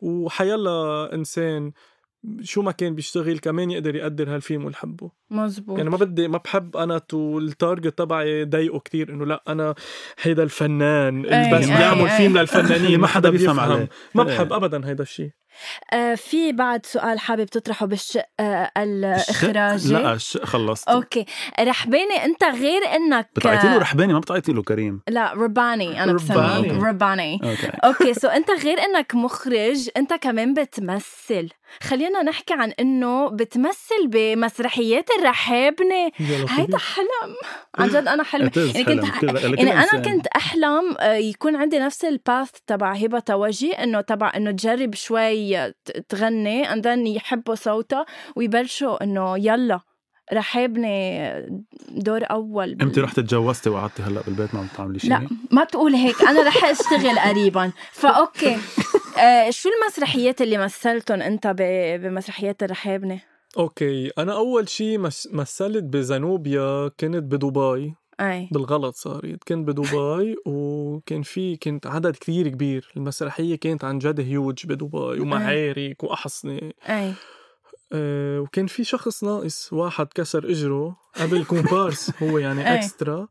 [0.00, 1.72] وحيلا إنسان
[2.42, 6.76] شو ما كان بيشتغل كمان يقدر يقدر هالفيلم ويحبه مزبوط يعني ما بدي ما بحب
[6.76, 9.74] أنا تو ال target تبعي ضيقه كتير إنه لا أنا
[10.22, 12.16] هيدا الفنان اللي أي، بس أي، بيعمل أي.
[12.16, 13.88] فيلم للفنانين اللي ما حدا بيفهم عليه.
[14.14, 14.36] ما إيه.
[14.36, 15.30] بحب ابدا هيدا الشيء
[16.16, 19.92] في بعد سؤال حابب تطرحه بالشق آه الإخراجي.
[19.92, 20.88] لا ش- خلصت.
[20.88, 21.24] okay.
[21.60, 25.00] رحباني أنت غير إنك بتعيطي له رحباني ما بتعيطي له كريم.
[25.08, 26.12] لا رباني أنا.
[26.12, 27.40] بسميك رباني.
[27.44, 27.66] okay.
[27.84, 31.48] okay so أنت غير إنك مخرج أنت كمان بتمثل.
[31.82, 36.10] خلينا نحكي عن إنه بتمثل بمسرحيات الرحابنه
[36.48, 37.34] هيدا حلم.
[37.78, 38.48] عن جد أنا حلم.
[38.48, 39.22] It is يعني كنت
[39.58, 40.02] يعني أنا.
[40.02, 44.94] كنت أحلم آه، يكون عندي نفس ال path تبع هبة توجي إنه تبع إنه تجرب
[44.94, 45.47] شوي
[45.84, 48.06] ت- تغني and يحبوا صوتها
[48.36, 49.80] ويبلشوا إنه يلا
[50.32, 51.30] رحابني
[51.90, 55.64] دور أول بال- إمتى رحت تجوزتي وقعدتي هلأ بالبيت؟ ما عم تعملي شيء لا ما
[55.64, 57.72] تقول هيك أنا رح أشتغل قريبا.
[57.92, 58.56] ف okay.
[59.18, 63.20] آه شو المسرحيات اللي مثلتهم أنت ب- بمسرحيات الرحابنه
[63.58, 67.94] okay أنا أول شيء مس- مثلت بزانوبيا كنت بدبي.
[68.20, 68.48] أي.
[68.52, 72.92] بالغلط صارت كنت بدبي وكان في كنت عدد كثير كبير.
[72.96, 76.72] المسرحية كانت عن جد هيوج بدبي ومعارك وأحصنة.
[76.88, 77.12] أي.
[77.92, 82.74] أه وكان في شخص ناقص واحد كسر إجره قبل كومبارس هو يعني أي.
[82.74, 83.28] اكسترا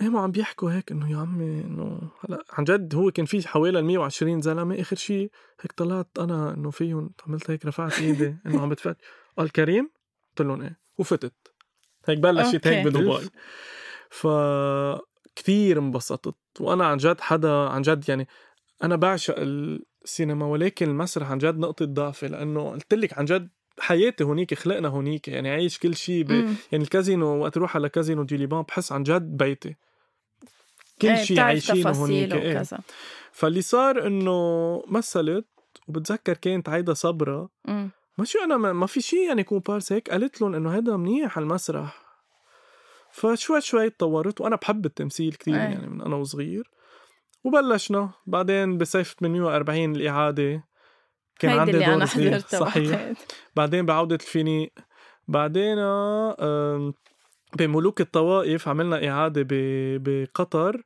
[0.00, 3.82] قاموا عم بيحكوا هيك إنه يا عمي إنه هلا عن جد هو كان في حوالي
[3.82, 4.80] 120 زلمة.
[4.80, 8.96] آخر شيء هيك طلعت أنا إنه فيهم عملت هيك رفعت إيدي إنه عم بتفت
[9.38, 9.90] قال كريم؟
[10.30, 10.78] قلت لهم إيه.
[10.98, 11.34] وفتت.
[12.08, 12.86] هيك بلشت هيك.
[12.86, 13.28] بدبي.
[14.10, 14.26] ف
[15.36, 16.34] كثير انبسطت.
[16.60, 18.28] وأنا عن جد حدا عن جد يعني
[18.82, 24.24] أنا بعشق السينما ولكن المسرح عن جد نقطة ضعفي لأنه قلت لك عن جد حياتي
[24.24, 26.30] هونيك خلقنا هونيك يعني عايش كل شيء ب...
[26.30, 29.76] يعني الكازينو وقت أروح على كازينو دي ليبان بحس عن جد بيتي.
[31.02, 32.50] كل إيه، شيء عايشينه هونيك إيه.
[32.50, 32.78] وكذا.
[33.32, 35.46] فاللي صار إنه مثلت
[35.88, 37.48] وبتذكر كانت عايدة صبرا.
[38.18, 41.36] ما شو أنا ما, ما في شيء يعني كومبارس هيك قالت لهم إنه هذا منيح
[41.36, 42.09] على المسرح.
[43.12, 45.58] فشوي شوي تطورت وأنا بحب التمثيل كثير أي.
[45.60, 46.70] يعني من أنا وصغير.
[47.44, 48.10] وبلشنا.
[48.26, 50.64] بعدين بصيف 840 الاعاده
[51.38, 53.12] كان عندي اللي دور صغير صحيح.
[53.56, 54.72] بعدين بعودة الفينيق
[55.28, 56.94] بعدين آم،
[57.58, 60.76] بملوك الطوائف عملنا إعادة ب- بقطر.
[60.76, 60.82] آه،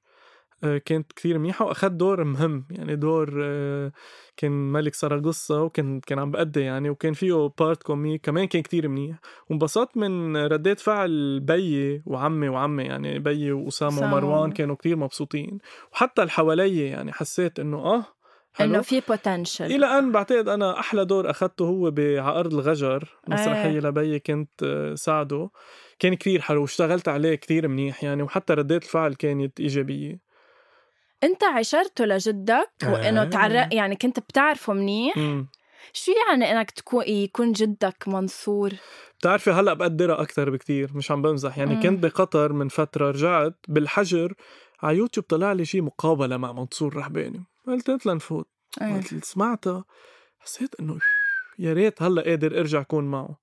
[0.84, 3.92] كانت كثير منيحة وأخذت دور مهم يعني دور آه،
[4.36, 8.88] كان ملك سراغوسا وكان كان عم بأدي يعني وكان فيه part comique كمان كان كتير
[8.88, 9.18] منيح
[9.50, 14.16] وانبسطت من ردات فعل بيي وعمي وعمي يعني بيي وأسامة أسامة.
[14.16, 15.58] ومروان كانوا كتير مبسوطين
[15.92, 18.04] وحتى اللي حوالي يعني حسيت إنه آه
[18.54, 18.74] حلو.
[18.74, 23.80] انه في بوتنشل إلى أن بعتقد أنا أحلى دور اخذته هو بعقرض الغجر مسرحية إيه.
[23.80, 25.50] لبي كنت آه، ساعده
[25.98, 30.23] كان كتير حلو واشتغلت عليه كتير منيح يعني وحتى ردات الفعل كانت إيجابية
[31.24, 33.24] انت عشرته لجدك وإنه آه.
[33.24, 35.16] تعرق يعني كنت بتعرفه منيح.
[35.16, 35.46] امم
[35.92, 38.72] شو يعني إنك تكون يكون جدك منصور؟
[39.18, 41.58] بتعرفي هلأ بقدرها أكثر بكتير مش عم بمزح.
[41.58, 41.82] يعني مم.
[41.82, 44.34] كنت بقطر من فترة رجعت بالحجر
[44.82, 48.48] على يوتيوب طلع لي شيء مقابلة مع منصور رحباني قلت قلت لنفوت.
[48.82, 48.94] إيه.
[48.94, 49.84] قلت سمعتها.
[50.38, 50.98] حسيت إنه
[51.58, 53.38] يا ريت هلأ قادر أرجع أكون معه.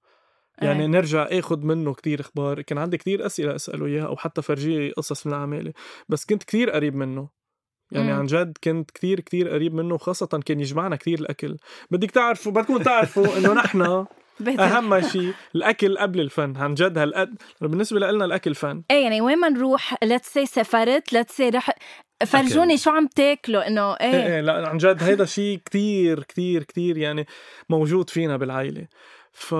[0.62, 0.88] يعني إيه.
[0.88, 2.62] نرجع آخذ منه كتير إخبار.
[2.62, 5.74] كان عندي كتير أسئلة أسأله إياها أو حتى فرجيه قصص من أعمالي.
[6.10, 7.41] بس كنت كتير قريب منه.
[7.92, 8.20] يعني مم.
[8.20, 11.58] عن جد كنت كتير كتير قريب منه وخاصة كان يجمعنا كتير الأكل.
[11.92, 13.82] بدك تعرفوا بدكم تعرفوا إنه نحن
[14.60, 16.58] أهم شيء الأكل قبل الفن.
[16.58, 18.84] عن جد هالقد بالنسبة لنا الأكل فن.
[18.92, 21.70] إيه يعني وين ما نروح let's say سافرت let's say رح
[22.28, 24.14] فرجوني شو عم تاكلوا؟ إنه إيه.
[24.14, 27.26] إيه إيه لا عن جد هيدا شيء كتير كتير كتير يعني
[27.70, 28.88] موجود فينا بالعائلة.
[29.32, 29.54] ف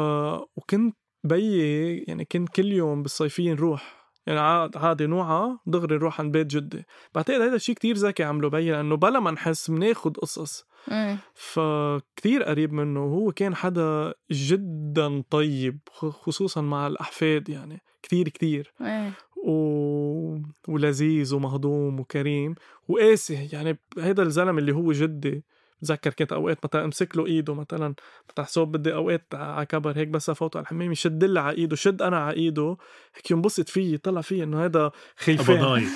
[0.56, 4.39] وكنت بيي يعني كنت كل يوم بالصيفية نروح يعني
[4.75, 6.86] عادي نوعى دغري نروح عند بيت جدي.
[7.15, 10.65] بعتقد هذا الشيء كتير ذكي عمله بيي لأنه بلا ما نحس بناخد قصص.
[10.88, 11.17] مم.
[11.34, 17.81] فكتير قريب منه وهو كان حدا جدا طيب خصوصا مع الأحفاد يعني.
[18.03, 18.73] كتير كتير.
[18.81, 19.12] إيه.
[19.47, 20.38] و...
[20.67, 22.55] ولذيذ ومهضوم وكريم.
[22.88, 25.43] وقاسي يعني هيدا الزلمة اللي هو جدي
[25.82, 27.96] بتذكر كنت أوقات مثلا أمسك له إيده مثلا
[28.30, 32.02] بتحسب بدي أوقات على كبر هيك بس افوت على الحمام يشد لي على إيده شد
[32.02, 32.78] أنا على إيده
[33.15, 35.88] هيك ينبسط فيي طلع فيي إنه هذا خيفان.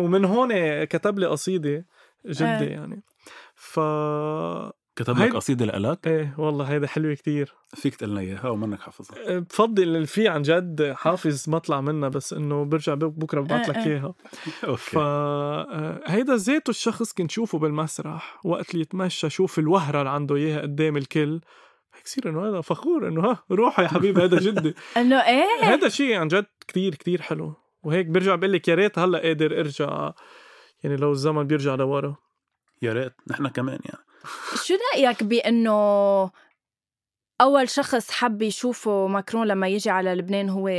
[0.00, 1.86] ومن هون كتب لي قصيدة
[2.26, 2.70] جدي إيه.
[2.70, 3.02] يعني.
[3.54, 3.80] ف
[4.98, 6.06] كتب لك هيد- قصيدة لإلك.
[6.06, 7.54] إيه والله هيدا حلوة كتير.
[7.74, 12.08] فيك تقول لنا اياها ومنك حافظها بفضل اللي في عن جد حافظ ما طلع منها
[12.08, 13.92] بس إنه برجع بكرة ببعت لك إيه، إيه.
[13.92, 14.14] إياها.
[14.64, 14.76] okay.
[14.82, 20.96] فهيدا ذاته الشخص كنت شوفه بالمسرح وقت اللي يتمشى شوف الوهرة اللي عنده إياها قدام
[20.96, 21.40] الكل.
[21.94, 24.74] هيك يصير إنه هذا فخور إنه ها روح يا حبيبي هذا جدي.
[24.96, 25.44] إنه إيه.
[25.74, 27.54] هذا شيء عن جد كتير كتير حلو.
[27.82, 30.12] وهيك برجع بقول لك يا ريت هلأ قادر أرجع
[30.84, 32.16] يعني لو الزمن بيرجع لورا.
[32.82, 34.07] يا ريت نحن كمان يعني.
[34.64, 36.30] شو رأيك بأنه
[37.40, 40.70] أول شخص حب يشوفه ماكرون لما يجي على لبنان هو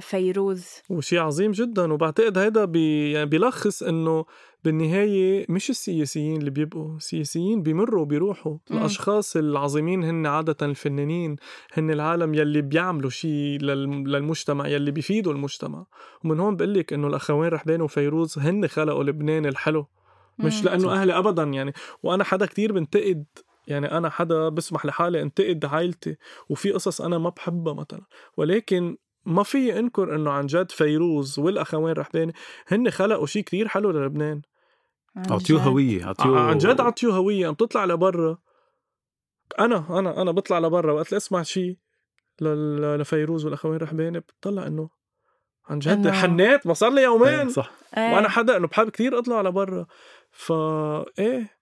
[0.00, 1.92] فيروز؟ وشيء عظيم جدا.
[1.92, 4.24] وبعتقد هيدا بي يعني بيلخص إنه
[4.64, 8.56] بالنهاية مش السياسيين اللي بيبقوا السياسيين بيمروا وبيروحوا.
[8.70, 8.78] مم.
[8.78, 11.36] الأشخاص العظيمين هن عادة الفنانين
[11.72, 15.86] هن العالم يلي بيعملوا شيء لل- للمجتمع يلي بيفيدوا المجتمع.
[16.24, 19.86] ومن هون بقول لك انه الأخوين رحبان وفيروز هن خلقوا لبنان الحلو.
[20.38, 20.64] مش مم.
[20.64, 21.72] لأنه أهلي أبدا يعني.
[22.02, 23.24] وأنا حدا كتير بنتقد
[23.66, 26.16] يعني أنا حدا بسمح لحالي انتقد عائلتي
[26.48, 28.02] وفي قصص أنا ما بحبها مثلا.
[28.36, 32.32] ولكن ما في أنكر إنه عن جد فيروز والأخوين رحباني
[32.68, 34.42] هن خلقوا شيء كتير حلو للبنان.
[35.30, 35.62] أعطيوه.
[35.62, 38.38] هوية أعطيوه عن جد عطيو هوية عم تطلع لبرا.
[39.58, 40.92] أنا أنا أنا بطلع لبرا.
[40.92, 41.76] وقت أسمع شيء
[42.40, 44.90] لل- لفيروز والأخوين رحباني بتطلع إنه
[45.68, 47.28] عن جد حنيت ما صار لي يومين.
[47.28, 47.70] إيه، صح.
[47.96, 48.14] إيه.
[48.14, 49.86] وأنا حدا إنه بحب كتير أطلع لبرا.
[50.32, 51.56] فا إيه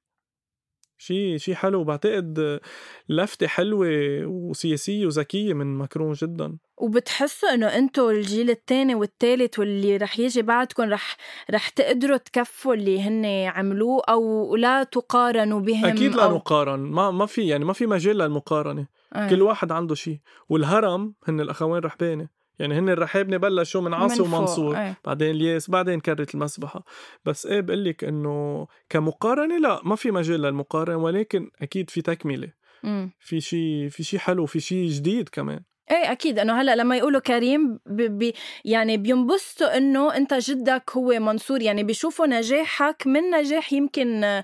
[0.98, 1.84] شيء شيء حلو.
[1.84, 2.60] بعتقد
[3.08, 3.88] لفتة حلوة
[4.26, 6.58] وسياسية وذكية من ماكرون جدا.
[6.76, 11.16] وبتحسوا إنه أنتم الجيل الثاني والثالث واللي رح يجي بعدكم رح
[11.50, 16.36] رح تقدروا تكفوا اللي هن عملوه أو لا تقارنوا بهم أكيد لا أو...
[16.36, 16.80] نقارن.
[16.80, 18.86] ما ما في يعني ما في مجال للمقارنة.
[19.16, 19.28] إيه.
[19.28, 24.28] كل واحد عنده شيء والهرم هن الاخوين رحباني يعني هن الرحابنه بلشوا من عاصي من.
[24.28, 24.98] ومنصور إيه.
[25.04, 26.84] بعدين الياس بعدين كرت المسبحة
[27.24, 32.52] بس إيه بقول لك إنه كمقارنة لا ما في مجال للمقارنة ولكن أكيد في تكملة
[32.82, 33.10] مم.
[33.20, 36.38] في شيء في شيء حلو في شيء جديد كمان إيه أكيد.
[36.38, 41.62] إنه هلأ لما يقولوا كريم بي بي يعني بينبسطوا إنه أنت جدك هو منصور.
[41.62, 44.42] يعني بيشوفوا نجاحك من نجاح يمكن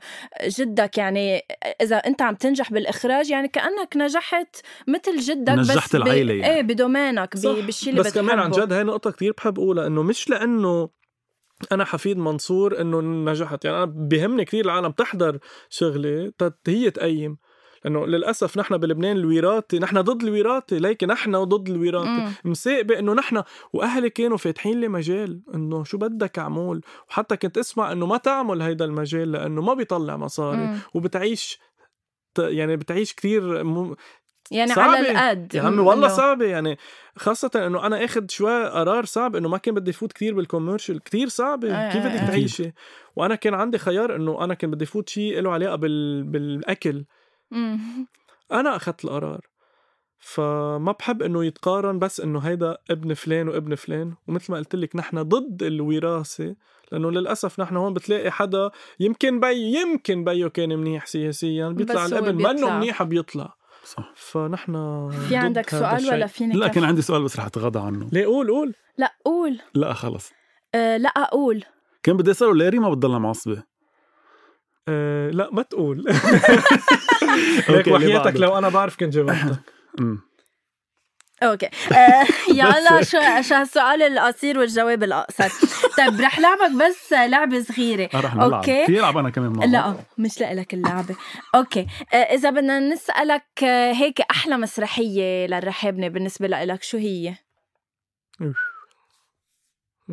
[0.58, 0.98] جدك.
[0.98, 1.42] يعني
[1.82, 4.56] إذا أنت عم تنجح بالإخراج يعني كأنك نجحت
[4.88, 6.54] مثل جدك بس نجحت ب- العيلة يعني.
[6.56, 8.64] إيه بدومينك بالشيء اللي بس كمان عن بتحبه.
[8.66, 9.86] جد هاي نقطة كتير بحب أقولها.
[9.86, 10.88] إنه مش لأنه
[11.72, 13.64] أنا حفيد منصور إنه نجحت.
[13.64, 15.38] يعني أنا بيهمني كتير العالم تحضر
[15.70, 16.32] شغلي
[16.68, 17.38] هي تقيم.
[17.84, 22.32] لأنه للأسف نحن بلبنان الوراثة نحن ضد الوراثة لكن نحن ضد الوراثة مم.
[22.44, 27.92] مساقبة إنه نحن وأهلي كانوا فاتحين لي مجال إنه شو بدك أعمل وحتى كنت أسمع
[27.92, 30.78] إنه ما تعمل هيدا المجال لأنه ما بيطلع مصاري مم.
[30.94, 31.58] وبتعيش
[32.38, 33.96] يعني بتعيش كتير م-
[34.50, 34.96] يعني صعبة.
[34.96, 36.78] على القد يا عمي والله صعبة يعني
[37.16, 41.02] خاصة إنه أنا آخذ شوي قرار صعب إنه ما كان بدي فوت كتير بال commercial
[41.02, 42.26] كتير صعبة آه، كيف آه، بدك آه.
[42.26, 42.72] تعيشي
[43.16, 46.22] وأنا كان عندي خيار إنه أنا كان بدي فوت شيء له علاقة بال...
[46.24, 47.04] بالأكل.
[48.52, 49.40] أنا اخذت القرار.
[50.18, 54.14] فما بحب إنه يتقارن بس إنه هيدا ابن فلان وابن فلان.
[54.28, 56.56] ومثل ما قلت لك نحن ضد الوراثة
[56.92, 62.34] لأنه للأسف نحن هون بتلاقي حدا يمكن بي يمكن بيو كان منيح سياسيا بيطلع الابن.
[62.34, 62.76] منه.
[62.76, 63.54] منيح بيطلع.
[63.84, 64.12] صح.
[64.16, 64.72] فنحن
[65.28, 68.08] في عندك سؤال ولا فيني لا كان عندي سؤال بس رح أتغاضى عنه.
[68.12, 68.74] ليه؟ قول قول.
[68.98, 69.60] لا قول.
[69.74, 70.30] لا خلص.
[70.74, 71.64] آه لا أقول.
[72.02, 73.62] كان بدي أسأله ليه ريما بتضلها معصبة.
[74.90, 75.98] أه لا ما تقول
[77.68, 78.36] ليك وحياتك.
[78.36, 79.60] لو أنا بعرف كنت جاوبتك.
[81.42, 82.24] okay آه
[82.60, 85.48] يلا شو شو هالسؤال القصير والجواب الأقصر
[85.98, 88.86] طيب رح لعبك بس لعبة صغيرة آه، رح نلعب okay.
[88.86, 89.70] في العب أنا كمان.
[89.70, 91.16] لا مش لك اللعبة
[91.54, 97.34] okay آه إذا بدنا نسألك آه، هيك أحلى مسرحية للرحابنة بالنسبة لك شو هي؟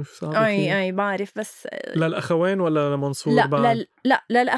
[0.04, 0.46] كتير.
[0.46, 4.58] أي بعرف بس آه، للاخوين ولا لمنصور لا بعد؟ لا لا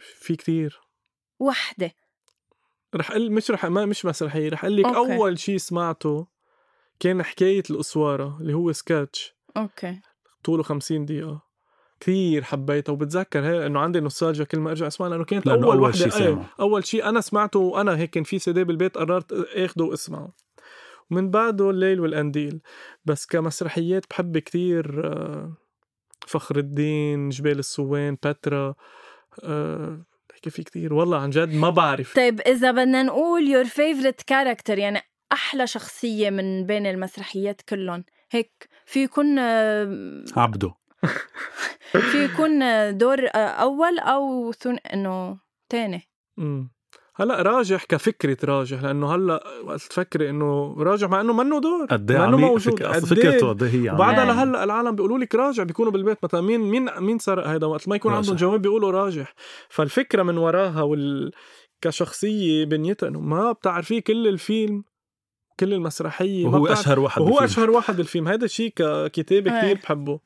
[0.00, 0.80] في كتير.
[1.38, 1.90] وحدة
[2.94, 4.84] رح قل مش رح ما مش مسرحيه رح أقول لك.
[4.86, 6.26] أول شيء سمعته
[7.00, 10.00] كان حكاية الأسوارة اللي هو سكتش okay.
[10.44, 11.46] طوله 50 دقيقة.
[12.00, 12.92] كثير حبيتها.
[12.92, 15.96] وبتذكر هي إنه عندي نوستالجيا كل ما أرجع أسمعها لأنه كانت لأنه أول, أول وحدة.
[15.96, 16.46] شي إيه سامعه.
[16.60, 20.32] أول شيء أنا سمعته وأنا هيك كان في سي دي بالبيت قررت أخده وأسمعه.
[21.10, 22.60] ومن بعده الليل والقنديل.
[23.04, 25.52] بس كمسرحيات بحب كتير آه،
[26.26, 28.74] فخر الدين جبال الصوان بترا
[29.44, 30.94] أه بحكي في كتير.
[30.94, 32.16] والله عن جد ما بعرف.
[32.16, 35.00] طيب إذا بدنا نقول your favorite character يعني
[35.32, 40.74] أحلى شخصية من بين المسرحيات كلهم هيك في يكون آه، عبده.
[42.12, 42.58] في يكون
[42.98, 45.38] دور آه، أول أو ثن إنه
[45.68, 46.02] تاني.
[46.36, 46.75] مم.
[47.18, 52.10] هلا راجح كفكرة راجح لأنه هلا وقت تفكري إنه راجح مع إنه منه دور قد
[52.10, 52.58] إيه موجود.
[52.58, 52.82] فك...
[52.82, 54.38] أصل قد إيه؟ فكرته قد إيه هي وبعدها عميقة.
[54.38, 54.44] إيه.
[54.44, 57.96] لهلأ العالم بيقولوا لك راجع بيكونوا بالبيت مثلا مين مين مين سرق هيدا وقت ما
[57.96, 58.30] يكون راجح.
[58.30, 59.34] عندهم جواب بيقولوا راجح
[59.68, 61.32] فالفكرة من وراها وال
[61.80, 64.84] كشخصية بنيتها إنه ما بتعرفيه كل الفيلم
[65.60, 67.50] كل المسرحية وهو أشهر واحد وهو بالفيلم.
[67.50, 69.60] أشهر واحد بالفيلم هذا الشيء ككتابة إيه.
[69.62, 70.20] كثير بحبه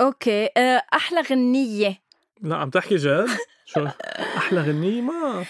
[0.00, 1.98] أوكي آه، أحلى غنية
[2.42, 3.28] لا عم تحكي جد
[3.64, 3.86] شو
[4.36, 5.44] أحلى غنية ما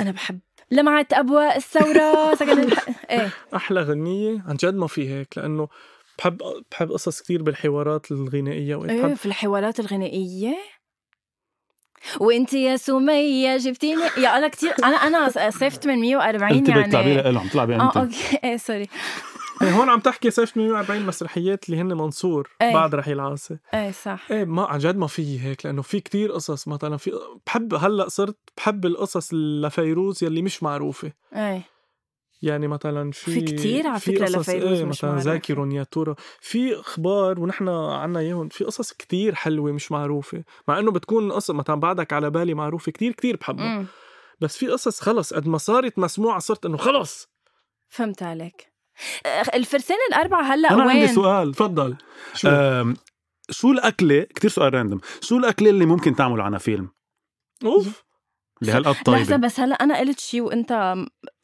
[0.00, 0.38] أنا بحب.
[0.70, 2.34] لمعت ابواء الثورة.
[2.40, 2.88] سكن الح...
[3.10, 3.30] إيه.
[3.54, 4.44] أحلى غنية.
[4.48, 5.68] عن جد ما في هيك لأنه
[6.18, 10.56] بحب بحب قصص كثير بالحوارات الغنائية وهيك إيه بحب في الحوارات الغنائية.
[12.20, 14.02] وإنت يا سمية جبتيني.
[14.18, 16.92] يا أنا كثير أنا أنا صفت من 140 انت بدك يعني.
[16.92, 18.38] تعبيرها له عم تلعبي آه انت أوكي.
[18.44, 18.88] إيه سوري.
[19.62, 22.74] هون عم تحكي صيف 140 مسرحيات اللي هن منصور إيه.
[22.74, 24.30] بعد رحيل عاصي إيه صح.
[24.30, 26.68] إيه ما عن جد ما في هيك لأنه في كتير قصص.
[26.68, 27.12] مثلا في
[27.46, 31.12] بحب هلأ صرت بحب القصص لفيروز يلي مش معروفة.
[31.36, 31.62] إيه.
[32.42, 35.18] يعني مثلا في في كتير على قصص لفيروز إيه مثلا.
[35.18, 40.44] ذاكر يا ترى في أخبار ونحن عنا إياهم في قصص كتير حلوة مش معروفة.
[40.68, 43.84] مع إنه بتكون قصة مثلا بعدك على بالي معروفة كتير كتير بحبها.
[44.40, 47.28] بس في قصص خلص قد ما صارت مسموعة صرت إنه خلص.
[47.88, 48.77] فهمت عليك.
[49.54, 51.96] الفرسان الأربعة هلا أنا وين؟ عندي سؤال تفضل.
[52.34, 52.96] شو؟ أم،
[53.50, 56.88] شو الأكلة كتير سؤال random شو الأكلة اللي ممكن تعمل عنها فيلم؟
[57.64, 58.04] أوف.
[58.62, 60.72] اللي هالقد لحظه طيبة؟ بس هلا أنا قلت شيء وأنت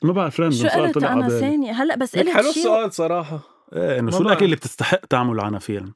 [0.02, 1.28] ما بعرف random شو سؤال قلت؟ أنا.
[1.28, 1.72] ثانية.
[1.72, 3.40] هلا بس قلت حلو شيء السؤال صراحة.
[3.72, 4.18] إيه إنه شو.
[4.18, 5.94] الأكلة اللي بتستحق تعمل عنها فيلم؟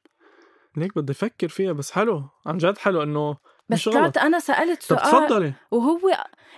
[0.76, 2.28] ليك بدي أفكر فيها بس حلو.
[2.46, 3.36] عن جد حلو إنه
[3.68, 5.98] بس طلعت أنا سألت سؤال تفضلي وهو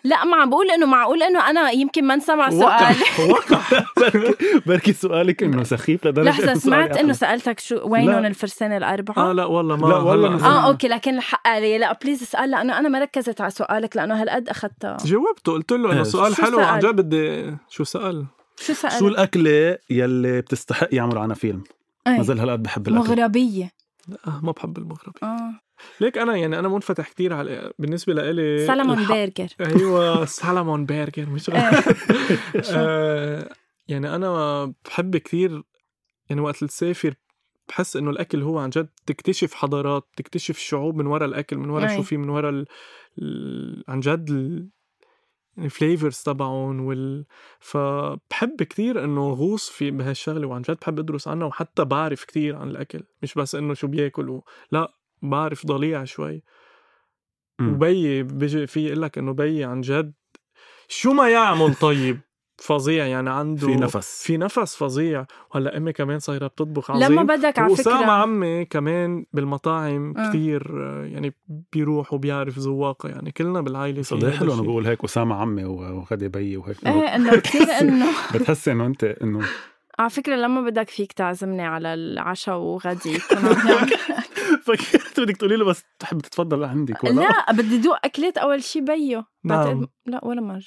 [0.05, 2.97] لا ما عم بقول إنه معقول إنه أنا يمكن ما انسمع سؤالي
[3.31, 3.61] وقع
[4.01, 7.13] بركي, بركي سؤالك إنه سخيف لدرجة لحظة إنه سمعت إنه.
[7.13, 8.25] سألتك شو وينهم.
[8.25, 11.79] الفرسان الأربعة؟ آه لا والله ما لا والله آه okay لكن الحق علي.
[11.79, 15.93] لا please اسأل لأنه أنا ما ركزت على سؤالك لأنه هالقد اخذتها جاوبته قلت له
[15.93, 16.03] إنه إيه.
[16.03, 16.61] سؤال حلو.
[16.61, 18.27] عن؟ جد بدي شو سأل؟
[18.61, 21.65] شو سألت؟ شو الأكلة يلي بتستحق يعمل عنها فيلم؟
[22.07, 22.17] أي.
[22.17, 23.09] ما زال هالقد بحب الأكل.
[23.09, 23.71] مغربية.
[24.09, 25.19] لا ما بحب المغربي.
[25.23, 25.53] آه.
[26.01, 31.27] ليك أنا يعني أنا منفتح كتير على بالنسبة لإلي سلمون الح- برجر أيوه salmon burger
[31.31, 31.71] مش إيه.
[32.75, 33.49] آه
[33.89, 35.63] يعني أنا بحب كثير
[36.31, 37.15] يعني وقت تسافر
[37.69, 41.97] بحس إنه الأكل هو عن جد تكتشف حضارات تكتشف الشعوب من وراء الأكل من وراء.
[41.97, 42.67] شو في من وراء ال...
[43.19, 43.85] ال...
[43.89, 44.69] عن جد ال...
[45.59, 47.27] ال flavors تبعهم وال
[47.61, 52.69] فبحب كتير إنه غوص في بهالشغلة وعن جد بحب أدرس عنها وحتى بعرف كتير عن
[52.71, 54.45] الأكل مش بس إنه شو بياكل و...
[54.73, 56.43] لا بعرف ضليع شوي
[57.61, 57.75] مم.
[57.75, 60.13] وبي بيجي في يقول لك إنه بي عن جد
[60.89, 62.21] شو ما يعمل طيب
[62.61, 67.23] فظيع يعني عنده في نفس في نفس فظيع وهلأ أمي كمان صايرة بتطبخ عظيم لما
[67.23, 70.29] بدك على وأسامة فكرة عمي كمان بالمطاعم.
[70.29, 71.35] كتير آه، يعني
[71.73, 74.63] بيروح وبيعرف ذواقه يعني كلنا بالعائلة هذا حلو إنه.
[74.63, 79.41] بقول هيك أسامة عمي وغدي بيي وهيك إيه إنه كثير إنه بتحس إنه أنت إنه
[80.01, 83.91] على فكرة لما بدك فيك تعزمني على العشاء وغدي كمان يعني.
[84.65, 88.85] فكرت بدك تقولي له بس تحب تتفضل عندك ولا لا بدي دوق أكلات أول شيء
[88.85, 89.65] بيو نعم.
[89.65, 90.61] بعتقد- لا ولا مرة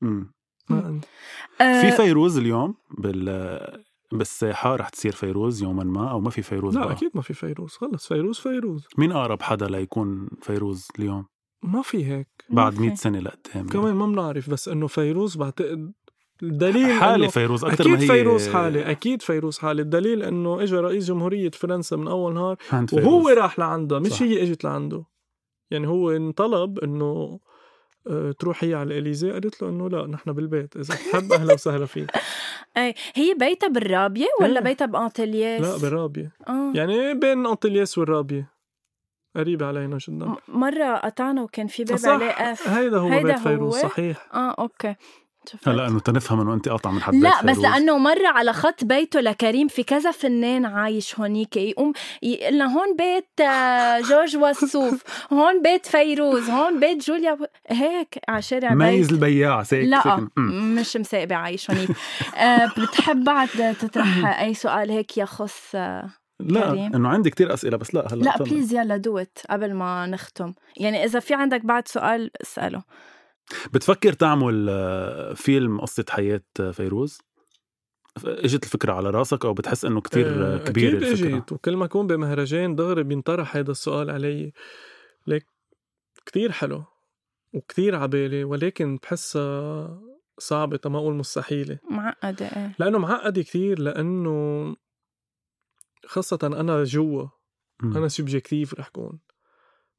[0.00, 0.32] مم.
[0.70, 1.00] ما-
[1.60, 6.76] آه، في فيروز اليوم بال بالساحة رح تصير فيروز يوما ما أو ما في فيروز
[6.78, 6.92] لا بقى.
[6.94, 11.26] أكيد ما في فيروز خلص فيروز فيروز مين أقرب حدا ليكون فيروز اليوم
[11.62, 12.96] ما في هيك بعد ما 100 في.
[12.96, 15.92] سنة لقدام كمان ما بنعرف بس إنه فيروز بعتقد
[16.42, 20.62] الدليل حالة إنه- فيروز أكثر أكيد ما هي فيروز حالة أكيد فيروز حالة الدليل إنه
[20.62, 22.56] اجى رئيس جمهورية فرنسا من أول نهار.
[22.92, 24.22] وهو راح لعندها مش صح.
[24.22, 25.04] هي إجت لعنده
[25.70, 27.40] يعني هو انطلب إنه
[28.10, 31.86] آه، تروح هي على الاليزي قالت له إنه لا نحن بالبيت إذا بتحب أهلا وسهلا
[31.86, 32.10] فيك
[32.76, 34.64] إيه هي بيتها بالرابية ولا إيه.
[34.64, 38.52] بيتها بأنطلياس؟ لا بالرابية آه يعني بين أنطلياس والرابية
[39.36, 43.76] قريبة علينا جدا مرة قطعنا وكان في باب عليه أف هيدا هو هيدا بيت فيروز
[43.76, 44.94] هو؟ صحيح آه okay
[45.48, 45.68] شفت.
[45.68, 47.58] هلا إنه تنفهم إنه أنت قاطع من حد لا بس.
[47.58, 53.40] لأنه مرة على خط بيته لكريم في كذا فنان عايش هونيك يقوم يقول هون بيت
[53.40, 59.84] آه، جورج وسوف هون بيت فيروز هون بيت جوليا هيك على شارع ميز البياع ساك
[59.84, 60.28] لا ساكن.
[60.38, 60.74] أمم.
[60.74, 61.90] مش مساقبة عايش هونيك
[62.36, 63.48] آه، بتحب بعد
[63.80, 66.72] تطرح أي سؤال هيك يخص آه، لا.
[66.72, 68.36] إنه عندي كتير أسئلة بس لا هلأ لا.
[68.38, 72.82] بليز يلا دوت قبل ما نختم يعني إذا في عندك بعد سؤال اسأله
[73.72, 77.18] بتفكر تعمل آه، فيلم قصة حياة آه، فيروز؟
[78.24, 81.84] إجت الفكرة على راسك أو بتحس إنه كتير آه، كبيره أكيد الفكرة؟ إجت وكل ما
[81.84, 84.52] أكون بمهرجان دغري بينطرح هذا السؤال علي.
[85.26, 85.46] ليك
[86.26, 86.84] كتير حلو
[87.52, 90.00] وكتير عبالي ولكن بحسها
[90.38, 91.78] صعبة ما أقول مستحيلة.
[91.90, 94.76] معقدة إيه؟ لأنه معقد كتير لأنه
[96.06, 97.26] خاصة أنا جوا
[97.82, 97.96] مم.
[97.96, 99.18] أنا subjective رح كون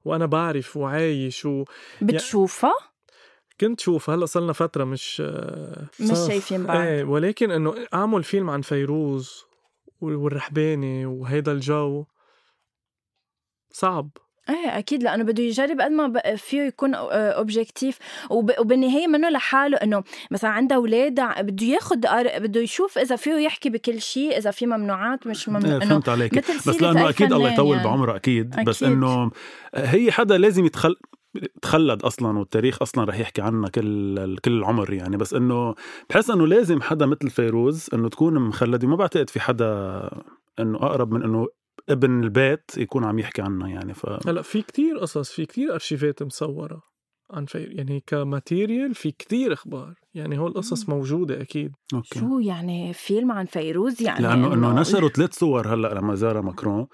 [0.06, 2.74] وأنا بعرف وعايش وكنت بتشوفها؟
[3.78, 6.88] شوف هلأ صلنا فترة مش آه، مش شايفين بعد.
[6.88, 9.44] إيه ولكن إنه أعمل فيلم عن فيروز
[10.02, 12.06] والرحباني وهيدا الجو
[13.72, 14.10] صعب
[14.50, 17.98] إيه أكيد لأنه بده يجرب قد ما فيه يكون اوبجيكتيف
[18.30, 21.98] وبالنهاية منه لحاله إنه مثلا عنده أولاد بده ياخذ
[22.40, 26.10] بده يشوف إذا فيه يحكي بكل شيء إذا في ممنوعات مش إيه، ممنوع إنه فهمت
[26.10, 26.38] عليك
[26.68, 27.88] بس لأنه أكيد الله يطول يعني.
[27.88, 28.98] بعمره أكيد, بس أكيد.
[28.98, 29.32] إنه
[29.76, 30.96] هي حدا لازم يتخل
[31.62, 35.18] تخلد أصلا والتاريخ أصلا رح يحكي عنها كل كل العمر يعني.
[35.18, 35.76] بس إنه
[36.10, 40.02] بحس إنه لازم حدا مثل فيروز إنه تكون مخلده وما بعتقد في حدا
[40.60, 41.48] إنه أقرب من إنه
[41.90, 43.94] ابن البيت يكون عم يحكي عنها يعني.
[43.94, 46.82] ف هلأ في كتير قصص في كتير أرشيفات مصورة
[47.32, 49.94] عن فير يعني ك material في كتير أخبار.
[50.14, 51.72] يعني هول القصص موجودة أكيد.
[51.94, 52.20] okay.
[52.20, 56.88] شو يعني فيلم عن فيروز؟ يعني لأنه إنه نشروا ثلاث صور هلأ لما زارها ماكرون.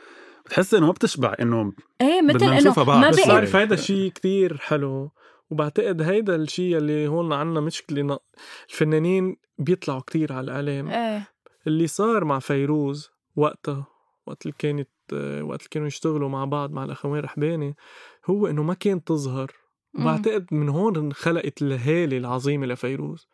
[0.46, 2.74] بتحس إنه ما بتشبع إنه إيه مثل بدنا إنه.
[3.02, 5.12] ما بس بعرف هيدا الشيء كتير حلو
[5.50, 8.18] وبعتقد هيدا الشيء اللي هون عنا مشكلة ن-
[8.70, 11.28] الفنانين بيطلعوا كتير على الإعلام إيه
[11.68, 13.86] اللي صار مع فيروز وقتها
[14.28, 14.89] وقت اللي كانت
[15.41, 17.76] وقت اللي كانوا يشتغلوا مع بعض مع الأخوين رحباني
[18.30, 19.52] هو إنه ما كان تظهر
[19.94, 20.02] مم.
[20.06, 23.28] وبعتقد من هون انخلقت الهالة العظيمة لفيروز.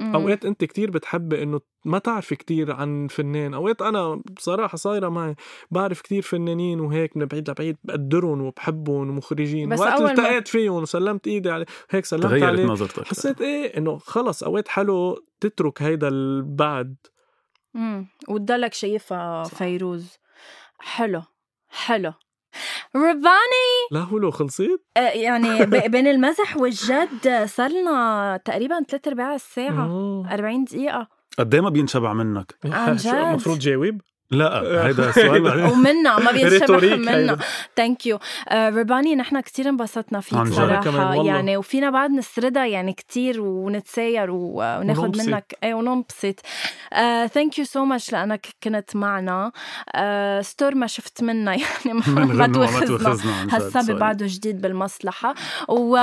[0.00, 3.54] أوقات أنت كتير بتحبي إنه ما تعرفي كتير عن فنان.
[3.54, 5.34] أوقات أنا بصراحة صايرة معي
[5.70, 9.68] بعرف كتير فنانين وهيك من بعيد لبعيد بقدرهم وبحبهم ومخرجين.
[9.68, 12.64] بس وقت أول ما- التقيت فيهم وسلمت إيدي عليه هيك سلمت تغيرت عليه.
[12.64, 13.04] نظرتك.
[13.08, 16.96] حسيت إيه إنه خلص أوقات حلو تترك هيدا البعد.
[17.76, 20.12] امم وتضلك شايفها فيروز.
[20.78, 21.22] حلو
[21.68, 22.12] حلو.
[22.96, 23.68] رباني.
[23.92, 29.70] لا هو خلصت؟ آه، يعني بين المزح والجد صار لنا تقريبا ثلاث أرباع الساعة.
[29.88, 30.26] مم.
[30.30, 31.08] 40 دقيقة.
[31.38, 32.54] قد إيه ما بينشبع منك.
[32.64, 34.00] عن جد؟ المفروض جاوب؟
[34.30, 35.64] لا هيدا بعدين.
[35.72, 37.38] ومنا ما بينشبع rhetoric منا.
[37.76, 38.18] thank you
[38.52, 41.26] رباني نحن كثير انبسطنا فيك والله.
[41.26, 45.18] يعني وفينا بعد نسردها يعني كثير ونتساير وناخذ.
[45.18, 46.34] منك اي وننبسط
[47.34, 49.52] thank you so much لأنك كنت معنا
[49.96, 52.56] uh, ستور ما شفت منا يعني ما, جد
[53.52, 53.94] هالصبي.
[53.94, 55.34] بعده جديد بالمصلحة
[55.68, 55.98] و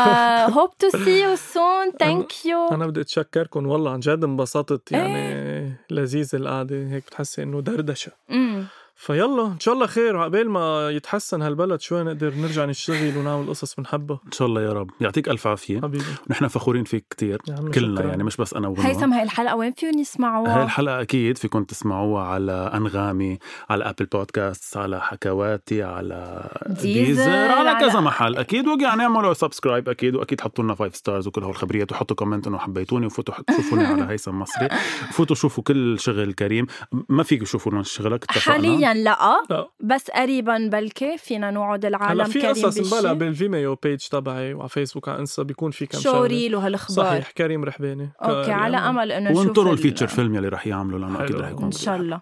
[0.47, 5.73] hope to see you soon thank you أنا بدي أتشكركم والله عن جد انبسطت يعني
[5.89, 8.69] لذيذ القعدة هيك بتحسي إنه دردشة 嗯。
[8.97, 10.15] فيلا إن شاء الله خير.
[10.15, 14.19] وعقبال ما يتحسن هالبلد شوي نقدر نرجع نشتغل ونعمل قصص بنحبها.
[14.25, 14.89] إن شاء الله يا رب.
[15.01, 15.81] يعطيك ألف عافية.
[15.81, 16.03] حبيبي.
[16.29, 17.05] نحن فخورين فيك
[17.49, 18.09] عمي كلنا شكراً.
[18.09, 21.63] يعني مش بس أنا وغنوة هيثم هاي الحلقة وين فيهم هاي يسمعوها؟ الحلقة أكيد فيكم
[21.63, 23.39] تسمعوها على أنغامي
[23.69, 26.49] على أبل بودكاست على حكواتي على
[26.81, 28.35] teaser، على على- كذا محل.
[28.35, 32.57] أكيد ويعني اعملوا subscribe أكيد وأكيد حطوا لنا five stars وكل هالخبريات وحطوا comment إنه
[32.57, 34.67] حبيتوني وفوتوا شوفوني على هيثم مصري.
[35.15, 36.67] فوتوا شوفوا كل شغل كريم.
[37.09, 39.41] ما فيك تشوفوا لنا شغلك اتفقنا حاليا لا.
[39.49, 39.67] لا.
[39.79, 44.53] بس قريبا بلكي فينا نوعد العالم هلا في كريم قصص مبلا بال Vimeo page تبعي
[44.53, 47.05] وعلى فيسبوك على انستا بيكون في كم show reel وهالأخبار.
[47.05, 48.09] صحيح كريم رحباني.
[48.23, 51.35] okay على أمل إنه نشوف وانطروا ال- ال feature فيلم يلي رح يعملوا لأنه أكيد
[51.35, 51.43] حلو.
[51.45, 52.21] رح يكون إن شاء الله.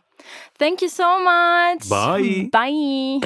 [0.59, 2.49] ثانك يو سو ماتش باي.
[2.53, 3.20] باي